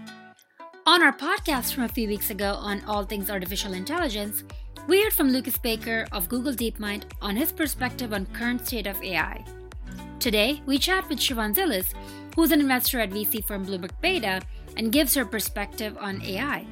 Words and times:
On 0.86 1.04
our 1.04 1.12
podcast 1.16 1.74
from 1.74 1.84
a 1.84 1.90
few 1.90 2.08
weeks 2.08 2.30
ago 2.32 2.54
on 2.54 2.82
all 2.86 3.04
things 3.04 3.30
artificial 3.30 3.74
intelligence, 3.74 4.46
we 4.90 5.04
heard 5.04 5.14
from 5.14 5.30
Lucas 5.30 5.56
Baker 5.56 6.08
of 6.12 6.28
Google 6.28 6.52
DeepMind 6.52 7.04
on 7.22 7.36
his 7.36 7.52
perspective 7.52 8.12
on 8.12 8.26
current 8.26 8.66
state 8.66 8.88
of 8.88 9.00
AI. 9.04 9.46
Today, 10.18 10.64
we 10.66 10.80
chat 10.80 11.08
with 11.08 11.20
Shivon 11.20 11.54
Zilis, 11.54 11.94
who's 12.36 12.52
an 12.52 12.60
investor 12.60 13.00
at 13.00 13.12
VC 13.12 13.46
firm 13.46 13.68
Bloomberg 13.68 13.92
Beta, 14.02 14.42
and 14.78 14.92
gives 14.92 15.14
her 15.14 15.26
perspective 15.26 15.96
on 16.00 16.24
AI. 16.24 16.66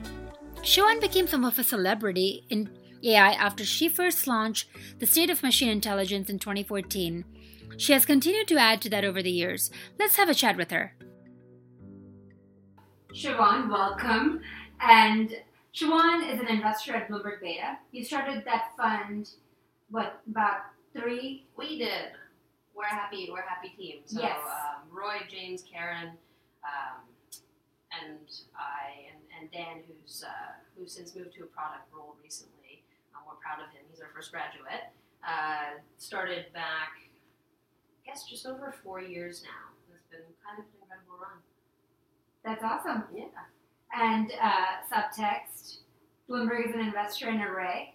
Shivon 0.63 0.99
became 0.99 1.27
some 1.27 1.45
of 1.45 1.59
a 1.59 1.63
celebrity 1.63 2.43
in 2.49 2.71
AI 3.03 3.33
after 3.33 3.63
she 3.63 3.87
first 3.87 4.25
launched 4.25 4.67
the 4.97 5.05
State 5.05 5.29
of 5.29 5.43
Machine 5.43 5.69
Intelligence 5.69 6.27
in 6.27 6.39
2014. 6.39 7.23
She 7.77 7.93
has 7.93 8.03
continued 8.03 8.47
to 8.47 8.57
add 8.57 8.81
to 8.81 8.89
that 8.89 9.05
over 9.05 9.21
the 9.21 9.29
years. 9.29 9.69
Let's 9.99 10.15
have 10.15 10.27
a 10.27 10.33
chat 10.33 10.57
with 10.57 10.71
her. 10.71 10.95
Shivon, 13.13 13.69
welcome. 13.69 14.41
And 14.81 15.35
Shivon 15.77 16.33
is 16.33 16.39
an 16.39 16.47
investor 16.47 16.95
at 16.95 17.07
Bloomberg 17.07 17.39
Beta. 17.39 17.77
You 17.91 18.03
started 18.03 18.43
that 18.45 18.71
fund, 18.75 19.29
what, 19.91 20.21
about 20.27 20.61
three? 20.91 21.45
We 21.55 21.77
did. 21.77 22.13
We're 22.75 22.85
happy. 22.85 23.29
We're 23.31 23.41
a 23.41 23.49
happy 23.49 23.69
team. 23.77 23.99
So 24.05 24.19
Yes. 24.21 24.39
um, 24.43 24.89
Roy, 24.89 25.19
James, 25.29 25.61
Karen, 25.71 26.17
um, 26.63 26.97
and 27.91 28.17
I, 28.57 29.05
and, 29.13 29.21
and 29.39 29.51
Dan, 29.51 29.83
who's 29.87 30.23
uh, 30.25 30.53
who's 30.75 30.93
since 30.93 31.15
moved 31.15 31.33
to 31.35 31.43
a 31.43 31.47
product 31.47 31.85
role 31.93 32.15
recently. 32.23 32.81
Um, 33.13 33.21
we're 33.27 33.35
proud 33.35 33.59
of 33.61 33.69
him. 33.69 33.83
He's 33.91 34.01
our 34.01 34.09
first 34.15 34.31
graduate. 34.31 34.89
Uh, 35.23 35.77
started 35.97 36.51
back, 36.53 36.97
I 36.97 38.09
guess, 38.09 38.25
just 38.25 38.47
over 38.47 38.73
four 38.83 38.99
years 38.99 39.43
now. 39.43 39.73
It's 39.93 40.07
been 40.09 40.25
kind 40.43 40.57
of 40.57 40.65
an 40.65 40.71
incredible 40.81 41.17
run. 41.21 41.37
That's 42.43 42.63
awesome. 42.63 43.03
Yeah. 43.15 43.25
And 44.07 44.31
uh, 44.41 44.65
subtext, 44.89 45.79
Bloomberg 46.29 46.69
is 46.69 46.73
an 46.73 46.79
investor 46.79 47.27
in 47.29 47.41
Array. 47.41 47.93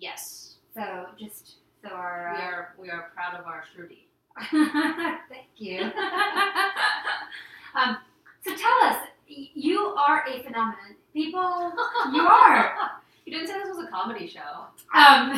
Yes. 0.00 0.54
So 0.74 1.06
just 1.20 1.56
so 1.82 1.90
our. 1.90 2.32
We 2.34 2.40
Uh, 2.40 2.46
are 2.46 2.74
we 2.78 2.90
are 2.90 3.10
proud 3.14 3.38
of 3.38 3.44
our 3.44 3.62
Shruti. 3.68 4.06
Thank 5.28 5.48
you. 5.56 5.82
um, 7.74 7.98
so 8.44 8.54
tell 8.56 8.78
us, 8.88 8.96
you 9.28 9.78
are 9.78 10.24
a 10.26 10.42
phenomenon. 10.42 10.96
People, 11.12 11.72
you 12.14 12.22
are. 12.26 12.74
You 13.26 13.32
didn't 13.32 13.48
say 13.48 13.54
this 13.58 13.76
was 13.76 13.84
a 13.84 13.90
comedy 13.90 14.28
show. 14.28 14.66
Um, 14.94 15.32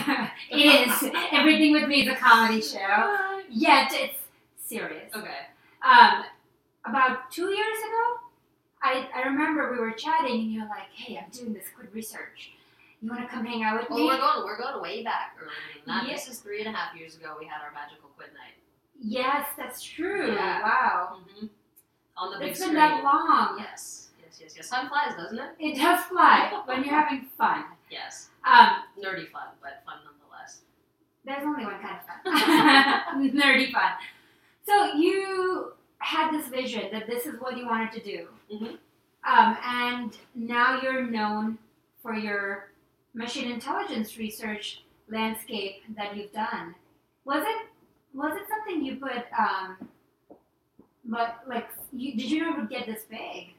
it 0.51 0.59
is. 0.89 1.11
Everything 1.33 1.73
with 1.73 1.89
me 1.89 2.03
is 2.03 2.13
a 2.13 2.17
comedy 2.17 2.61
show. 2.61 3.41
Yet 3.49 3.89
it's 3.95 4.19
serious. 4.59 5.11
Okay. 5.17 5.41
Um, 5.83 6.25
about 6.85 7.31
two 7.33 7.49
years 7.49 7.79
ago, 7.89 8.28
I, 8.83 9.09
I 9.15 9.23
remember 9.23 9.73
we 9.73 9.79
were 9.79 9.93
chatting 9.93 10.41
and 10.41 10.53
you're 10.53 10.69
like, 10.69 10.89
hey, 10.95 11.19
I'm 11.19 11.31
doing 11.31 11.53
this 11.53 11.65
quick 11.75 11.93
research. 11.95 12.53
You 13.01 13.11
want 13.11 13.23
to 13.23 13.29
come 13.29 13.45
hang 13.45 13.63
out 13.63 13.81
with 13.81 13.91
Well, 13.91 13.99
me? 14.01 14.07
we're 14.07 14.19
going 14.19 14.45
we're 14.45 14.59
going 14.59 14.83
way 14.83 15.03
back 15.05 15.37
earlier 15.41 15.53
than 15.85 15.95
that. 15.95 16.07
Yeah. 16.09 16.15
This 16.15 16.29
is 16.29 16.39
three 16.41 16.61
and 16.65 16.69
a 16.69 16.77
half 16.77 16.97
years 16.99 17.17
ago. 17.17 17.37
We 17.39 17.47
had 17.47 17.61
our 17.63 17.73
magical 17.73 18.09
quid 18.17 18.31
night. 18.35 18.55
Yes, 19.01 19.47
that's 19.57 19.83
true. 19.83 20.35
Yeah. 20.35 20.63
Wow. 20.63 21.19
Mm-hmm. 21.21 21.47
On 22.17 22.33
the 22.33 22.39
big 22.41 22.49
It's 22.51 22.59
been 22.59 22.71
screen. 22.71 22.79
that 22.81 23.05
long. 23.05 23.57
Yes, 23.61 24.09
yes, 24.21 24.39
yes, 24.41 24.55
yes. 24.57 24.69
Time 24.69 24.89
flies, 24.89 25.15
doesn't 25.17 25.39
it? 25.39 25.51
It 25.61 25.77
does 25.77 26.05
fly 26.07 26.61
when 26.67 26.83
you're 26.83 26.95
having 26.95 27.27
fun. 27.39 27.65
Yes. 27.91 28.31
Um, 28.45 28.69
Nerdy 28.99 29.31
fun, 29.31 29.49
but 29.63 29.83
fun 29.87 29.99
nonetheless. 30.05 30.63
there's 31.25 31.45
only 31.45 31.65
one 31.65 31.81
kind 31.81 31.99
of 31.99 32.25
fun. 32.25 33.31
Nerdy 33.39 33.71
fun. 33.73 33.93
So 34.67 34.95
you 34.97 35.73
had 35.99 36.33
this 36.33 36.49
vision 36.49 36.91
that 36.93 37.07
this 37.07 37.27
is 37.27 37.41
what 37.41 37.57
you 37.57 37.67
wanted 37.67 37.93
to 37.93 38.01
do. 38.01 38.29
Mhm. 38.51 38.79
Um, 39.25 39.59
and 39.65 40.17
now 40.35 40.81
you're 40.81 41.03
known 41.03 41.59
for 42.03 42.15
your 42.15 42.71
machine 43.15 43.51
intelligence 43.51 44.17
research 44.17 44.85
landscape 45.09 45.83
that 45.97 46.17
you've 46.17 46.33
done. 46.33 46.75
Was 47.25 47.45
it 47.45 47.69
was 48.15 48.37
it 48.37 48.49
something 48.49 48.83
you 48.83 48.97
put 48.97 49.25
um, 49.39 49.77
but 51.05 51.43
like 51.47 51.69
you, 51.93 52.13
did 52.17 52.31
you 52.31 52.43
know 52.43 52.53
it 52.53 52.59
would 52.59 52.71
get 52.71 52.87
this 52.87 53.05
big? 53.05 53.55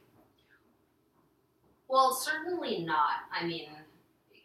Well, 1.88 2.14
certainly 2.14 2.84
not. 2.84 3.26
I 3.32 3.46
mean, 3.46 3.70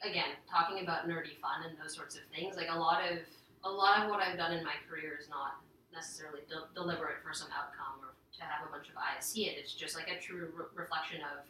again, 0.02 0.30
talking 0.50 0.82
about 0.82 1.06
nerdy 1.06 1.38
fun 1.40 1.68
and 1.68 1.76
those 1.82 1.94
sorts 1.94 2.16
of 2.16 2.22
things, 2.34 2.56
like 2.56 2.68
a 2.70 2.78
lot 2.78 3.02
of 3.10 3.18
a 3.64 3.70
lot 3.70 4.02
of 4.02 4.10
what 4.10 4.20
I've 4.20 4.36
done 4.36 4.52
in 4.52 4.64
my 4.64 4.74
career 4.88 5.18
is 5.20 5.28
not 5.28 5.56
necessarily 5.94 6.42
de- 6.50 6.68
deliberate 6.74 7.22
for 7.22 7.32
some 7.32 7.48
outcome 7.54 8.02
or 8.02 8.12
to 8.36 8.42
have 8.42 8.66
a 8.66 8.70
bunch 8.70 8.90
of 8.90 8.98
eyes 8.98 9.22
see 9.22 9.46
it. 9.46 9.56
It's 9.56 9.72
just 9.72 9.94
like 9.94 10.10
a 10.10 10.18
true 10.18 10.50
re- 10.52 10.74
reflection 10.74 11.22
of, 11.22 11.46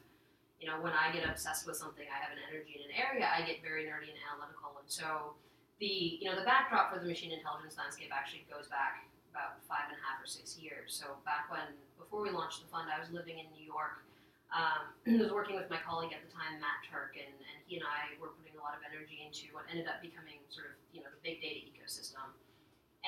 you 0.61 0.69
know, 0.69 0.79
when 0.85 0.93
I 0.93 1.11
get 1.11 1.25
obsessed 1.25 1.67
with 1.67 1.81
something, 1.81 2.05
I 2.05 2.19
have 2.21 2.33
an 2.37 2.45
energy 2.45 2.77
in 2.79 2.87
an 2.87 2.95
area, 2.95 3.25
I 3.25 3.43
get 3.43 3.65
very 3.65 3.89
nerdy 3.89 4.13
and 4.13 4.21
analytical, 4.29 4.77
and 4.77 4.87
so 4.87 5.35
the 5.83 6.23
you 6.23 6.31
know 6.31 6.39
the 6.39 6.47
backdrop 6.47 6.95
for 6.95 7.03
the 7.03 7.09
machine 7.09 7.35
intelligence 7.35 7.75
landscape 7.75 8.15
actually 8.15 8.47
goes 8.47 8.71
back 8.71 9.11
about 9.35 9.59
five 9.67 9.91
and 9.91 9.99
a 9.99 10.03
half 10.07 10.23
or 10.23 10.29
six 10.31 10.55
years. 10.55 10.95
So 10.95 11.19
back 11.27 11.51
when 11.51 11.75
before 11.99 12.23
we 12.23 12.31
launched 12.31 12.63
the 12.63 12.71
fund, 12.71 12.87
I 12.87 13.03
was 13.03 13.11
living 13.11 13.43
in 13.43 13.51
New 13.51 13.67
York. 13.67 14.07
Um, 14.55 14.95
I 15.19 15.27
was 15.27 15.35
working 15.35 15.59
with 15.59 15.67
my 15.67 15.83
colleague 15.83 16.15
at 16.15 16.23
the 16.23 16.31
time, 16.31 16.63
Matt 16.63 16.87
Turk, 16.87 17.19
and, 17.19 17.35
and 17.35 17.59
he 17.67 17.83
and 17.83 17.87
I 17.87 18.15
were 18.23 18.31
putting 18.39 18.55
a 18.55 18.63
lot 18.63 18.79
of 18.79 18.87
energy 18.87 19.27
into 19.27 19.51
what 19.51 19.67
ended 19.67 19.91
up 19.91 19.99
becoming 19.99 20.39
sort 20.47 20.71
of 20.71 20.79
you 20.95 21.03
know 21.03 21.11
the 21.11 21.19
big 21.27 21.43
data 21.43 21.67
ecosystem. 21.67 22.31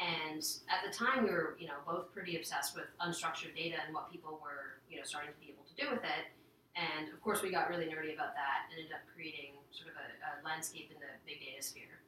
And 0.07 0.39
at 0.71 0.87
the 0.87 0.93
time, 0.95 1.27
we 1.27 1.31
were 1.35 1.59
you 1.59 1.67
know 1.67 1.83
both 1.83 2.15
pretty 2.15 2.39
obsessed 2.39 2.79
with 2.79 2.87
unstructured 3.03 3.59
data 3.59 3.83
and 3.83 3.91
what 3.91 4.07
people 4.11 4.39
were 4.39 4.79
you 4.87 5.03
know 5.03 5.05
starting 5.05 5.35
to 5.35 5.41
be 5.43 5.51
able 5.51 5.67
to 5.67 5.75
do 5.75 5.91
with 5.91 6.07
it. 6.07 6.31
And 6.79 7.11
of 7.11 7.19
course, 7.25 7.43
we 7.43 7.51
got 7.51 7.67
really 7.67 7.91
nerdy 7.91 8.15
about 8.15 8.37
that, 8.39 8.71
and 8.71 8.79
ended 8.79 8.95
up 8.95 9.03
creating 9.11 9.59
sort 9.75 9.91
of 9.91 9.97
a, 9.99 10.07
a 10.23 10.31
landscape 10.47 10.93
in 10.95 11.01
the 11.03 11.11
big 11.27 11.43
data 11.43 11.59
sphere. 11.59 12.05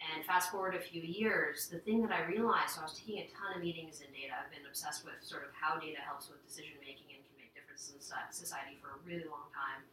And 0.00 0.24
fast 0.24 0.48
forward 0.48 0.72
a 0.72 0.80
few 0.80 1.04
years, 1.04 1.68
the 1.68 1.80
thing 1.84 2.00
that 2.08 2.12
I 2.12 2.24
realized, 2.24 2.76
so 2.76 2.80
I 2.80 2.88
was 2.88 2.96
taking 2.96 3.20
a 3.20 3.28
ton 3.28 3.52
of 3.56 3.60
meetings 3.60 4.00
in 4.00 4.08
data. 4.16 4.32
I've 4.32 4.48
been 4.48 4.64
obsessed 4.64 5.04
with 5.04 5.20
sort 5.20 5.44
of 5.44 5.52
how 5.52 5.76
data 5.76 6.00
helps 6.00 6.32
with 6.32 6.40
decision 6.40 6.80
making 6.80 7.12
and 7.12 7.20
can 7.20 7.36
make 7.36 7.52
differences 7.52 8.00
in 8.00 8.00
society 8.32 8.80
for 8.80 8.96
a 8.96 8.98
really 9.04 9.28
long 9.28 9.52
time. 9.52 9.84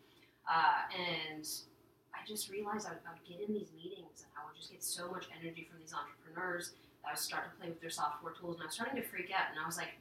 Uh, 0.47 0.87
and 0.95 1.43
I 2.15 2.23
just 2.23 2.47
realized 2.47 2.87
I 2.87 2.95
would, 2.95 3.03
I 3.03 3.19
would 3.19 3.27
get 3.27 3.43
in 3.43 3.51
these 3.51 3.75
meetings 3.75 4.23
and 4.23 4.31
I 4.39 4.47
would 4.47 4.55
just 4.55 4.71
get 4.71 4.79
so 4.79 5.11
much 5.11 5.27
energy 5.35 5.67
from 5.67 5.83
these 5.83 5.91
entrepreneurs 5.91 6.71
I 7.07 7.15
would 7.15 7.19
start 7.19 7.47
to 7.47 7.53
play 7.55 7.69
with 7.71 7.79
their 7.79 7.93
software 7.93 8.33
tools. 8.35 8.59
And 8.59 8.63
I 8.63 8.67
was 8.67 8.75
starting 8.75 8.99
to 8.99 9.07
freak 9.07 9.31
out. 9.31 9.47
And 9.55 9.57
I 9.57 9.65
was 9.65 9.79
like, 9.79 9.95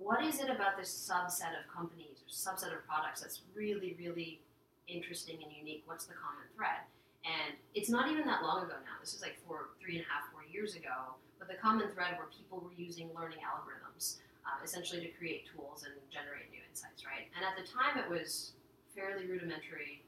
what 0.00 0.24
is 0.24 0.40
it 0.40 0.48
about 0.48 0.76
this 0.76 0.88
subset 0.88 1.52
of 1.52 1.68
companies 1.68 2.24
or 2.24 2.28
subset 2.32 2.72
of 2.72 2.80
products 2.88 3.20
that's 3.20 3.44
really, 3.52 3.96
really 4.00 4.40
interesting 4.88 5.36
and 5.44 5.52
unique? 5.52 5.84
What's 5.84 6.08
the 6.08 6.16
common 6.16 6.48
thread? 6.56 6.88
And 7.24 7.58
it's 7.74 7.90
not 7.90 8.08
even 8.08 8.24
that 8.24 8.40
long 8.40 8.64
ago 8.64 8.78
now. 8.80 8.96
This 9.00 9.12
is 9.12 9.20
like 9.20 9.36
four, 9.44 9.76
three 9.82 10.00
and 10.00 10.04
a 10.04 10.08
half, 10.08 10.30
four 10.32 10.46
years 10.48 10.76
ago. 10.76 11.18
But 11.38 11.48
the 11.48 11.58
common 11.60 11.92
thread 11.92 12.16
where 12.16 12.32
people 12.32 12.64
were 12.64 12.72
using 12.76 13.12
learning 13.12 13.44
algorithms 13.44 14.24
uh, 14.46 14.62
essentially 14.62 15.02
to 15.02 15.10
create 15.18 15.44
tools 15.50 15.84
and 15.84 15.92
generate 16.08 16.48
new 16.54 16.62
insights, 16.64 17.02
right? 17.04 17.28
And 17.34 17.42
at 17.42 17.58
the 17.58 17.66
time, 17.66 17.98
it 17.98 18.08
was 18.08 18.54
fairly 18.94 19.26
rudimentary 19.26 20.06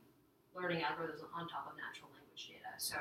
learning 0.55 0.81
algorithms 0.87 1.27
on 1.35 1.51
top 1.51 1.69
of 1.69 1.75
natural 1.77 2.09
language 2.15 2.49
data. 2.49 2.73
So, 2.79 2.97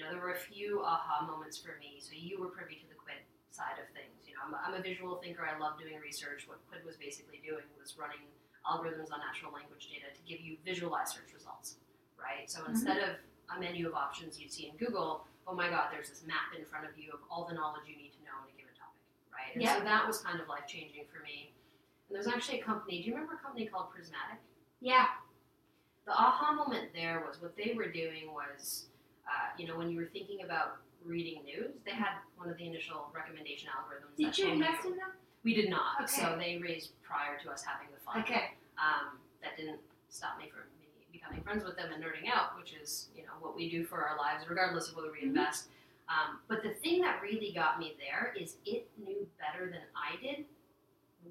you 0.00 0.08
know, 0.08 0.16
there 0.16 0.24
were 0.24 0.32
a 0.32 0.44
few 0.48 0.80
aha 0.80 1.28
moments 1.28 1.60
for 1.60 1.76
me. 1.76 2.00
So 2.00 2.16
you 2.16 2.40
were 2.40 2.48
privy 2.48 2.80
to 2.80 2.88
the 2.88 2.96
Quid 2.96 3.20
side 3.52 3.76
of 3.76 3.84
things. 3.92 4.24
You 4.24 4.32
know, 4.32 4.48
I'm 4.48 4.56
a, 4.56 4.58
I'm 4.64 4.72
a 4.72 4.80
visual 4.80 5.20
thinker. 5.20 5.44
I 5.44 5.60
love 5.60 5.76
doing 5.76 6.00
research. 6.00 6.48
What 6.48 6.64
Quid 6.72 6.88
was 6.88 6.96
basically 6.96 7.44
doing 7.44 7.68
was 7.76 8.00
running 8.00 8.24
algorithms 8.64 9.12
on 9.12 9.20
natural 9.20 9.52
language 9.52 9.92
data 9.92 10.08
to 10.08 10.22
give 10.24 10.40
you 10.40 10.56
visualized 10.64 11.20
search 11.20 11.36
results, 11.36 11.76
right? 12.16 12.48
So 12.48 12.64
mm-hmm. 12.64 12.80
instead 12.80 12.96
of 13.04 13.20
a 13.52 13.60
menu 13.60 13.92
of 13.92 13.94
options 13.94 14.40
you'd 14.40 14.48
see 14.56 14.72
in 14.72 14.80
Google, 14.80 15.28
oh 15.44 15.52
my 15.52 15.68
God, 15.68 15.92
there's 15.92 16.08
this 16.08 16.24
map 16.24 16.56
in 16.56 16.64
front 16.64 16.88
of 16.88 16.96
you 16.96 17.12
of 17.12 17.20
all 17.28 17.44
the 17.44 17.52
knowledge 17.52 17.84
you 17.84 18.00
need 18.00 18.16
to 18.16 18.24
know 18.24 18.40
on 18.40 18.48
a 18.48 18.56
given 18.56 18.72
topic. 18.72 19.04
right? 19.36 19.52
And 19.52 19.60
Yeah. 19.60 19.76
so 19.76 19.84
that 19.84 20.08
was 20.08 20.24
kind 20.24 20.40
of 20.40 20.48
life 20.48 20.64
changing 20.64 21.04
for 21.12 21.20
me. 21.20 21.52
And 22.08 22.16
there's 22.16 22.28
actually 22.28 22.60
a 22.60 22.64
company. 22.64 23.04
Do 23.04 23.12
you 23.12 23.12
remember 23.12 23.36
a 23.36 23.42
company 23.44 23.68
called 23.68 23.92
Prismatic? 23.92 24.40
Yeah. 24.80 25.12
The 26.08 26.16
aha 26.16 26.56
moment 26.56 26.96
there 26.96 27.20
was 27.20 27.36
what 27.44 27.52
they 27.52 27.76
were 27.76 27.92
doing 27.92 28.32
was, 28.32 28.88
uh, 29.30 29.54
you 29.56 29.66
know, 29.68 29.76
when 29.78 29.90
you 29.90 29.96
were 29.98 30.10
thinking 30.12 30.42
about 30.44 30.78
reading 31.04 31.42
news, 31.44 31.70
they 31.86 31.92
had 31.92 32.18
one 32.36 32.50
of 32.50 32.56
the 32.58 32.66
initial 32.66 33.08
recommendation 33.14 33.68
algorithms. 33.70 34.16
Did 34.18 34.36
you 34.36 34.52
invest 34.52 34.84
in 34.84 34.96
them? 34.96 35.12
We 35.44 35.54
did 35.54 35.70
not. 35.70 36.02
Okay. 36.02 36.20
So 36.20 36.36
they 36.38 36.58
raised 36.58 36.92
prior 37.02 37.38
to 37.44 37.50
us 37.50 37.62
having 37.62 37.88
the 37.94 38.00
fund. 38.04 38.24
Okay. 38.24 38.52
Um, 38.76 39.18
that 39.42 39.56
didn't 39.56 39.80
stop 40.10 40.36
me 40.38 40.50
from 40.52 40.62
becoming 41.12 41.42
friends 41.42 41.64
with 41.64 41.76
them 41.76 41.92
and 41.94 42.02
nerding 42.02 42.28
out, 42.32 42.56
which 42.58 42.72
is 42.74 43.08
you 43.16 43.22
know 43.22 43.32
what 43.40 43.56
we 43.56 43.70
do 43.70 43.84
for 43.84 44.02
our 44.04 44.16
lives, 44.18 44.44
regardless 44.48 44.88
of 44.90 44.96
whether 44.96 45.10
we 45.12 45.20
Mhm. 45.20 45.34
invest. 45.34 45.68
Um, 46.08 46.40
but 46.48 46.62
the 46.62 46.74
thing 46.74 47.00
that 47.02 47.22
really 47.22 47.52
got 47.52 47.78
me 47.78 47.96
there 47.98 48.34
is 48.38 48.56
it 48.66 48.90
knew 48.98 49.28
better 49.38 49.70
than 49.70 49.82
I 49.94 50.16
did 50.16 50.44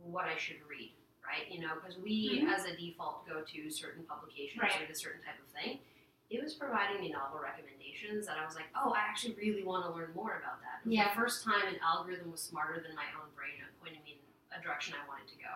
what 0.04 0.26
I 0.26 0.38
should 0.38 0.62
read, 0.68 0.94
right? 1.26 1.50
You 1.52 1.60
know, 1.62 1.76
because 1.76 1.98
we 1.98 2.40
Mhm. 2.42 2.48
as 2.54 2.66
a 2.66 2.76
default 2.78 3.28
go 3.28 3.42
to 3.44 3.70
certain 3.70 4.06
publications 4.06 4.62
Right. 4.62 4.82
or 4.82 4.92
a 4.92 4.96
certain 4.96 5.22
type 5.22 5.40
of 5.40 5.48
thing. 5.48 5.80
It 6.30 6.44
was 6.44 6.54
providing 6.54 7.02
me 7.02 7.10
novel 7.10 7.40
recommendations 7.42 8.28
that 8.30 8.38
I 8.38 8.46
was 8.46 8.54
like, 8.54 8.70
oh, 8.78 8.94
I 8.94 9.00
actually 9.02 9.34
really 9.34 9.64
want 9.66 9.86
to 9.86 9.92
learn 9.92 10.14
more 10.14 10.38
about 10.38 10.62
that. 10.62 10.86
It 10.86 10.90
was 10.90 10.96
Yeah. 10.96 11.10
the 11.10 11.16
first 11.18 11.44
time 11.44 11.66
an 11.68 11.80
algorithm 11.82 12.30
was 12.32 12.42
smarter 12.42 12.80
than 12.86 12.94
my 12.96 13.10
own 13.18 13.30
brain 13.36 13.58
and 13.58 13.70
pointed 13.82 14.04
me 14.06 14.22
in 14.22 14.60
a 14.60 14.62
direction 14.62 14.94
I 14.94 15.08
wanted 15.10 15.28
to 15.34 15.38
go. 15.42 15.54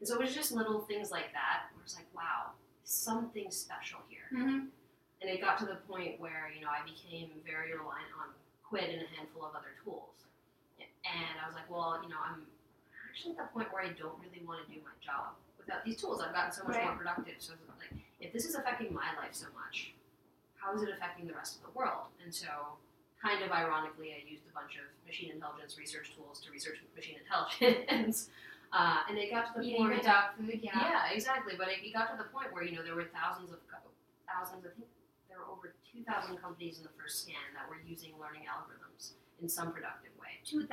And 0.00 0.08
so 0.08 0.14
it 0.16 0.20
was 0.24 0.34
just 0.34 0.52
little 0.52 0.80
things 0.88 1.10
like 1.12 1.32
that 1.36 1.68
where 1.76 1.84
it's 1.84 1.94
like, 1.94 2.08
wow, 2.16 2.56
something 2.84 3.50
special 3.50 4.00
here. 4.08 4.28
Mm-hmm. 4.32 4.72
And 5.20 5.26
it 5.30 5.40
got 5.40 5.58
to 5.60 5.66
the 5.66 5.76
point 5.88 6.18
where, 6.20 6.48
you 6.52 6.64
know, 6.64 6.72
I 6.72 6.80
became 6.84 7.30
very 7.44 7.72
reliant 7.76 8.08
on 8.20 8.32
Quid 8.64 8.88
and 8.90 9.02
a 9.04 9.08
handful 9.16 9.44
of 9.44 9.54
other 9.54 9.76
tools. 9.84 10.24
And 10.80 11.36
I 11.36 11.44
was 11.46 11.54
like, 11.54 11.68
well, 11.68 12.00
you 12.02 12.08
know, 12.08 12.20
I'm 12.24 12.48
actually 13.12 13.36
at 13.36 13.44
the 13.44 13.48
point 13.52 13.68
where 13.72 13.84
I 13.84 13.92
don't 13.92 14.16
really 14.24 14.40
want 14.44 14.64
to 14.64 14.68
do 14.72 14.80
my 14.80 14.92
job 15.04 15.36
without 15.60 15.84
these 15.84 16.00
tools. 16.00 16.20
I've 16.24 16.32
gotten 16.32 16.52
so 16.52 16.64
much 16.64 16.80
more 16.80 16.96
productive. 16.96 17.36
So 17.38 17.52
it's 17.52 17.68
like, 17.68 17.92
if 18.20 18.32
this 18.32 18.44
is 18.48 18.54
affecting 18.56 18.92
my 18.92 19.12
life 19.20 19.32
so 19.36 19.46
much, 19.52 19.92
how 20.64 20.72
is 20.74 20.80
it 20.82 20.88
affecting 20.88 21.26
the 21.28 21.34
rest 21.36 21.56
of 21.60 21.62
the 21.68 21.72
world? 21.76 22.08
And 22.24 22.32
so, 22.34 22.48
kind 23.20 23.44
of 23.44 23.52
ironically, 23.52 24.16
I 24.16 24.24
used 24.24 24.44
a 24.48 24.54
bunch 24.56 24.80
of 24.80 24.88
machine 25.06 25.32
intelligence 25.36 25.76
research 25.76 26.16
tools 26.16 26.40
to 26.40 26.50
research 26.50 26.80
machine 26.96 27.16
intelligence. 27.20 28.30
Uh, 28.74 29.06
and 29.08 29.14
it 29.16 29.30
got 29.30 29.54
to 29.54 29.60
the 29.62 29.64
Eating 29.70 29.86
point. 29.86 30.02
dog 30.02 30.34
food, 30.34 30.58
yeah. 30.60 30.74
Yeah, 30.74 31.14
exactly. 31.14 31.54
But 31.56 31.68
it, 31.70 31.86
it 31.86 31.94
got 31.94 32.10
to 32.10 32.18
the 32.18 32.26
point 32.34 32.50
where 32.50 32.64
you 32.66 32.74
know 32.74 32.82
there 32.82 32.96
were 32.98 33.06
thousands 33.14 33.52
of 33.54 33.62
thousands. 34.26 34.66
I 34.66 34.74
think 34.74 34.90
there 35.30 35.38
were 35.38 35.46
over 35.46 35.78
two 35.86 36.02
thousand 36.02 36.42
companies 36.42 36.78
in 36.78 36.82
the 36.82 36.90
first 36.98 37.22
scan 37.22 37.38
that 37.54 37.70
were 37.70 37.78
using 37.86 38.18
learning 38.18 38.50
algorithms 38.50 39.14
in 39.38 39.46
some 39.48 39.70
productive 39.70 40.10
way. 40.18 40.42
2000? 40.42 40.66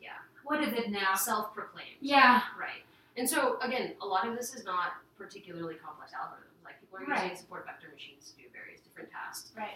Yeah, 0.00 0.16
What 0.48 0.64
is 0.64 0.72
it 0.72 0.88
now? 0.88 1.12
self-proclaimed. 1.14 2.00
Yeah. 2.00 2.40
Right. 2.58 2.88
And 3.20 3.28
so 3.28 3.58
again, 3.60 4.00
a 4.00 4.06
lot 4.06 4.26
of 4.26 4.32
this 4.34 4.54
is 4.54 4.64
not 4.64 4.96
particularly 5.20 5.74
complex 5.76 6.12
algorithms. 6.16 6.55
People 6.86 6.98
are 6.98 7.14
using 7.14 7.28
Right. 7.30 7.38
support 7.38 7.66
vector 7.66 7.88
machines 7.92 8.30
to 8.30 8.36
do 8.42 8.48
various 8.52 8.80
different 8.80 9.10
tasks. 9.10 9.52
Right. 9.56 9.74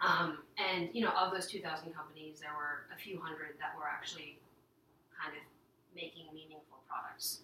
Um, 0.00 0.42
and 0.58 0.90
you 0.94 1.02
know, 1.02 1.10
of 1.10 1.32
those 1.32 1.46
2,000 1.46 1.94
companies, 1.94 2.40
there 2.40 2.52
were 2.52 2.86
a 2.92 2.98
few 2.98 3.18
hundred 3.20 3.58
that 3.58 3.76
were 3.78 3.88
actually 3.88 4.38
kind 5.18 5.34
of 5.36 5.42
making 5.94 6.26
meaningful 6.34 6.82
products. 6.88 7.40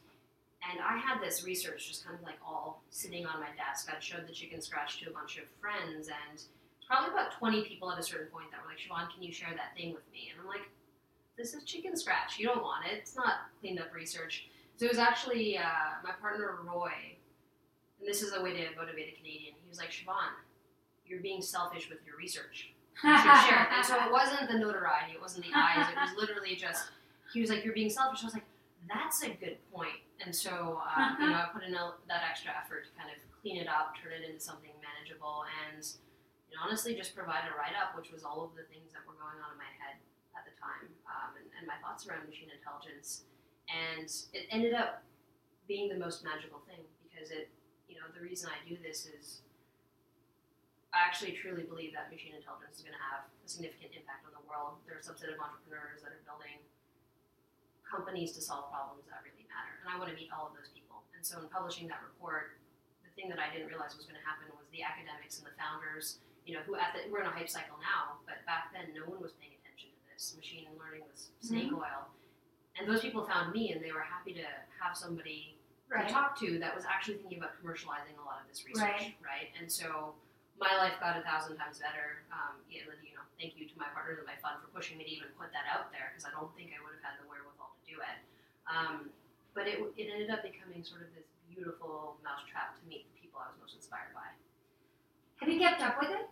And 0.69 0.81
I 0.81 0.97
had 0.99 1.21
this 1.21 1.45
research 1.45 1.89
just 1.89 2.05
kind 2.05 2.17
of 2.17 2.23
like 2.23 2.39
all 2.47 2.83
sitting 2.91 3.25
on 3.27 3.41
my 3.41 3.49
desk. 3.57 3.89
I'd 3.93 4.03
showed 4.03 4.27
the 4.29 4.33
chicken 4.33 4.61
scratch 4.61 5.01
to 5.01 5.09
a 5.11 5.13
bunch 5.13 5.39
of 5.39 5.45
friends, 5.61 6.09
and 6.09 6.43
probably 6.87 7.11
about 7.11 7.33
20 7.39 7.65
people 7.65 7.91
at 7.91 7.99
a 7.99 8.03
certain 8.03 8.29
point 8.29 8.51
that 8.51 8.61
were 8.63 8.69
like, 8.69 8.79
Shivon, 8.79 9.13
can 9.13 9.23
you 9.23 9.33
share 9.33 9.51
that 9.55 9.75
thing 9.77 9.93
with 9.95 10.05
me? 10.13 10.31
And 10.31 10.41
I'm 10.41 10.47
like, 10.47 10.69
this 11.39 11.55
is 11.55 11.65
chicken 11.65 11.97
scratch. 11.97 12.39
You 12.39 12.47
don't 12.47 12.63
want 12.63 12.85
it. 12.87 12.99
It's 12.99 13.17
not 13.17 13.49
cleaned 13.61 13.81
up 13.81 13.93
research. 13.95 14.49
So 14.77 14.85
it 14.85 14.91
was 14.91 14.99
actually 14.99 15.57
uh, 15.59 15.63
my 16.05 16.13
partner 16.21 16.59
Roy, 16.63 17.17
and 18.03 18.11
this 18.11 18.19
is 18.19 18.35
a 18.35 18.43
way 18.43 18.51
to 18.51 18.67
motivate 18.75 19.15
a 19.15 19.17
Canadian. 19.17 19.55
He 19.63 19.69
was 19.71 19.79
like, 19.79 19.95
Shivon, 19.95 20.35
you're 21.07 21.23
being 21.23 21.39
selfish 21.39 21.87
with 21.87 22.03
your 22.03 22.19
research. 22.19 22.75
You 22.99 23.15
share. 23.15 23.71
And 23.79 23.87
so 23.87 23.95
it 23.95 24.11
wasn't 24.11 24.51
the 24.51 24.59
notoriety, 24.59 25.15
it 25.15 25.23
wasn't 25.23 25.47
the 25.47 25.55
eyes, 25.55 25.87
it 25.87 25.95
was 25.95 26.11
literally 26.19 26.59
just, 26.59 26.91
he 27.33 27.41
was 27.41 27.49
like, 27.49 27.63
you're 27.65 27.79
being 27.79 27.89
selfish. 27.89 28.23
I 28.23 28.27
was 28.27 28.35
like, 28.35 28.51
that's 28.91 29.23
a 29.23 29.31
good 29.31 29.63
point. 29.71 30.03
And 30.19 30.35
so, 30.35 30.83
um, 30.83 31.17
you 31.23 31.31
know, 31.31 31.47
I 31.47 31.47
put 31.55 31.63
in 31.63 31.79
a, 31.79 31.95
that 32.11 32.27
extra 32.27 32.51
effort 32.51 32.91
to 32.91 32.93
kind 32.99 33.07
of 33.07 33.23
clean 33.39 33.63
it 33.63 33.71
up, 33.71 33.95
turn 33.95 34.19
it 34.19 34.27
into 34.27 34.43
something 34.43 34.75
manageable, 34.83 35.47
and 35.63 35.87
you 36.51 36.59
know, 36.59 36.67
honestly 36.67 36.99
just 36.99 37.15
provide 37.15 37.47
a 37.47 37.55
write 37.55 37.79
up, 37.79 37.95
which 37.95 38.11
was 38.11 38.27
all 38.27 38.43
of 38.43 38.53
the 38.59 38.67
things 38.67 38.91
that 38.91 39.07
were 39.07 39.15
going 39.15 39.39
on 39.39 39.55
in 39.55 39.59
my 39.63 39.71
head 39.79 40.03
at 40.35 40.43
the 40.43 40.55
time 40.59 40.91
um, 41.07 41.39
and, 41.39 41.47
and 41.55 41.71
my 41.71 41.79
thoughts 41.79 42.03
around 42.11 42.27
machine 42.27 42.51
intelligence. 42.51 43.23
And 43.71 44.11
it 44.35 44.51
ended 44.51 44.75
up 44.75 45.07
being 45.71 45.87
the 45.87 45.97
most 45.97 46.27
magical 46.27 46.61
thing 46.67 46.83
because 47.07 47.31
it, 47.31 47.49
you 47.89 47.97
know, 47.97 48.07
the 48.15 48.23
reason 48.23 48.51
I 48.51 48.59
do 48.67 48.77
this 48.81 49.07
is 49.07 49.43
I 50.93 51.01
actually 51.01 51.33
truly 51.33 51.65
believe 51.65 51.97
that 51.97 52.13
machine 52.13 52.37
intelligence 52.37 52.77
is 52.77 52.85
going 52.85 52.93
to 52.93 53.05
have 53.09 53.25
a 53.25 53.49
significant 53.49 53.97
impact 53.97 54.29
on 54.29 54.37
the 54.37 54.45
world. 54.45 54.85
There 54.85 54.93
are 54.93 55.01
a 55.01 55.05
subset 55.05 55.33
of 55.33 55.41
entrepreneurs 55.41 56.05
that 56.05 56.13
are 56.13 56.21
building 56.29 56.61
companies 57.81 58.37
to 58.37 58.45
solve 58.45 58.69
problems 58.69 59.09
that 59.09 59.25
really 59.25 59.49
matter, 59.49 59.81
and 59.81 59.89
I 59.89 59.97
want 59.97 60.13
to 60.13 60.17
meet 60.17 60.29
all 60.33 60.53
of 60.53 60.55
those 60.57 60.69
people. 60.73 61.05
And 61.17 61.25
so, 61.25 61.41
in 61.41 61.49
publishing 61.49 61.89
that 61.89 62.05
report, 62.05 62.61
the 63.05 63.13
thing 63.17 63.33
that 63.33 63.41
I 63.41 63.49
didn't 63.49 63.73
realize 63.73 63.97
was 63.97 64.05
going 64.05 64.21
to 64.21 64.25
happen 64.25 64.53
was 64.53 64.69
the 64.69 64.85
academics 64.85 65.41
and 65.41 65.49
the 65.49 65.57
founders, 65.57 66.21
you 66.45 66.53
know, 66.57 66.65
who 66.69 66.77
at 66.77 66.93
the, 66.93 67.09
we're 67.09 67.25
in 67.25 67.29
a 67.29 67.33
hype 67.33 67.49
cycle 67.49 67.81
now, 67.81 68.21
but 68.29 68.45
back 68.45 68.73
then 68.77 68.93
no 68.93 69.09
one 69.09 69.21
was 69.21 69.33
paying 69.41 69.57
attention 69.65 69.97
to 69.97 70.01
this. 70.13 70.37
Machine 70.37 70.69
learning 70.77 71.09
was 71.09 71.33
snake 71.41 71.73
mm-hmm. 71.73 71.85
oil, 71.85 72.13
and 72.77 72.85
those 72.85 73.01
people 73.01 73.25
found 73.25 73.57
me, 73.57 73.73
and 73.73 73.81
they 73.81 73.97
were 73.97 74.05
happy 74.05 74.37
to 74.37 74.45
have 74.77 74.93
somebody 74.93 75.57
right. 75.99 76.09
to 76.09 76.13
talk 76.13 76.39
to 76.41 76.59
that 76.61 76.75
was 76.75 76.85
actually 76.89 77.19
thinking 77.21 77.39
about 77.39 77.53
commercializing 77.61 78.17
a 78.17 78.25
lot 78.25 78.41
of 78.41 78.47
this 78.49 78.65
research, 78.65 78.83
Right. 78.83 79.17
right? 79.21 79.49
And 79.61 79.71
so 79.71 80.15
my 80.61 80.73
life 80.79 80.97
got 81.01 81.17
a 81.19 81.23
thousand 81.27 81.57
times 81.59 81.79
better. 81.83 82.23
Um, 82.33 82.61
yeah, 82.71 82.87
and, 82.89 82.97
you 83.05 83.13
know, 83.17 83.25
thank 83.41 83.57
you 83.59 83.67
to 83.69 83.75
my 83.77 83.89
partners 83.93 84.19
and 84.23 84.27
my 84.29 84.39
fund 84.41 84.61
for 84.63 84.69
pushing 84.73 84.97
me 84.97 85.05
to 85.05 85.13
even 85.13 85.29
put 85.37 85.53
that 85.53 85.67
out 85.69 85.91
there 85.93 86.13
because 86.13 86.25
I 86.25 86.33
don't 86.33 86.51
think 86.55 86.71
I 86.73 86.79
would 86.81 86.95
have 86.97 87.05
had 87.05 87.15
the 87.21 87.27
wherewithal 87.29 87.75
to 87.77 87.83
do 87.85 87.97
it. 88.01 88.19
Um, 88.71 89.11
but 89.53 89.67
it, 89.69 89.83
it 89.99 90.07
ended 90.09 90.31
up 90.33 90.41
becoming 90.47 90.81
sort 90.87 91.03
of 91.05 91.11
this 91.13 91.29
beautiful 91.51 92.17
mousetrap 92.25 92.79
to 92.81 92.83
meet 92.89 93.05
the 93.13 93.17
people 93.21 93.43
I 93.43 93.53
was 93.53 93.59
most 93.61 93.75
inspired 93.77 94.15
by. 94.17 94.31
Have 95.45 95.49
you 95.51 95.59
kept 95.61 95.83
up 95.83 95.99
with 96.01 96.09
it? 96.15 96.25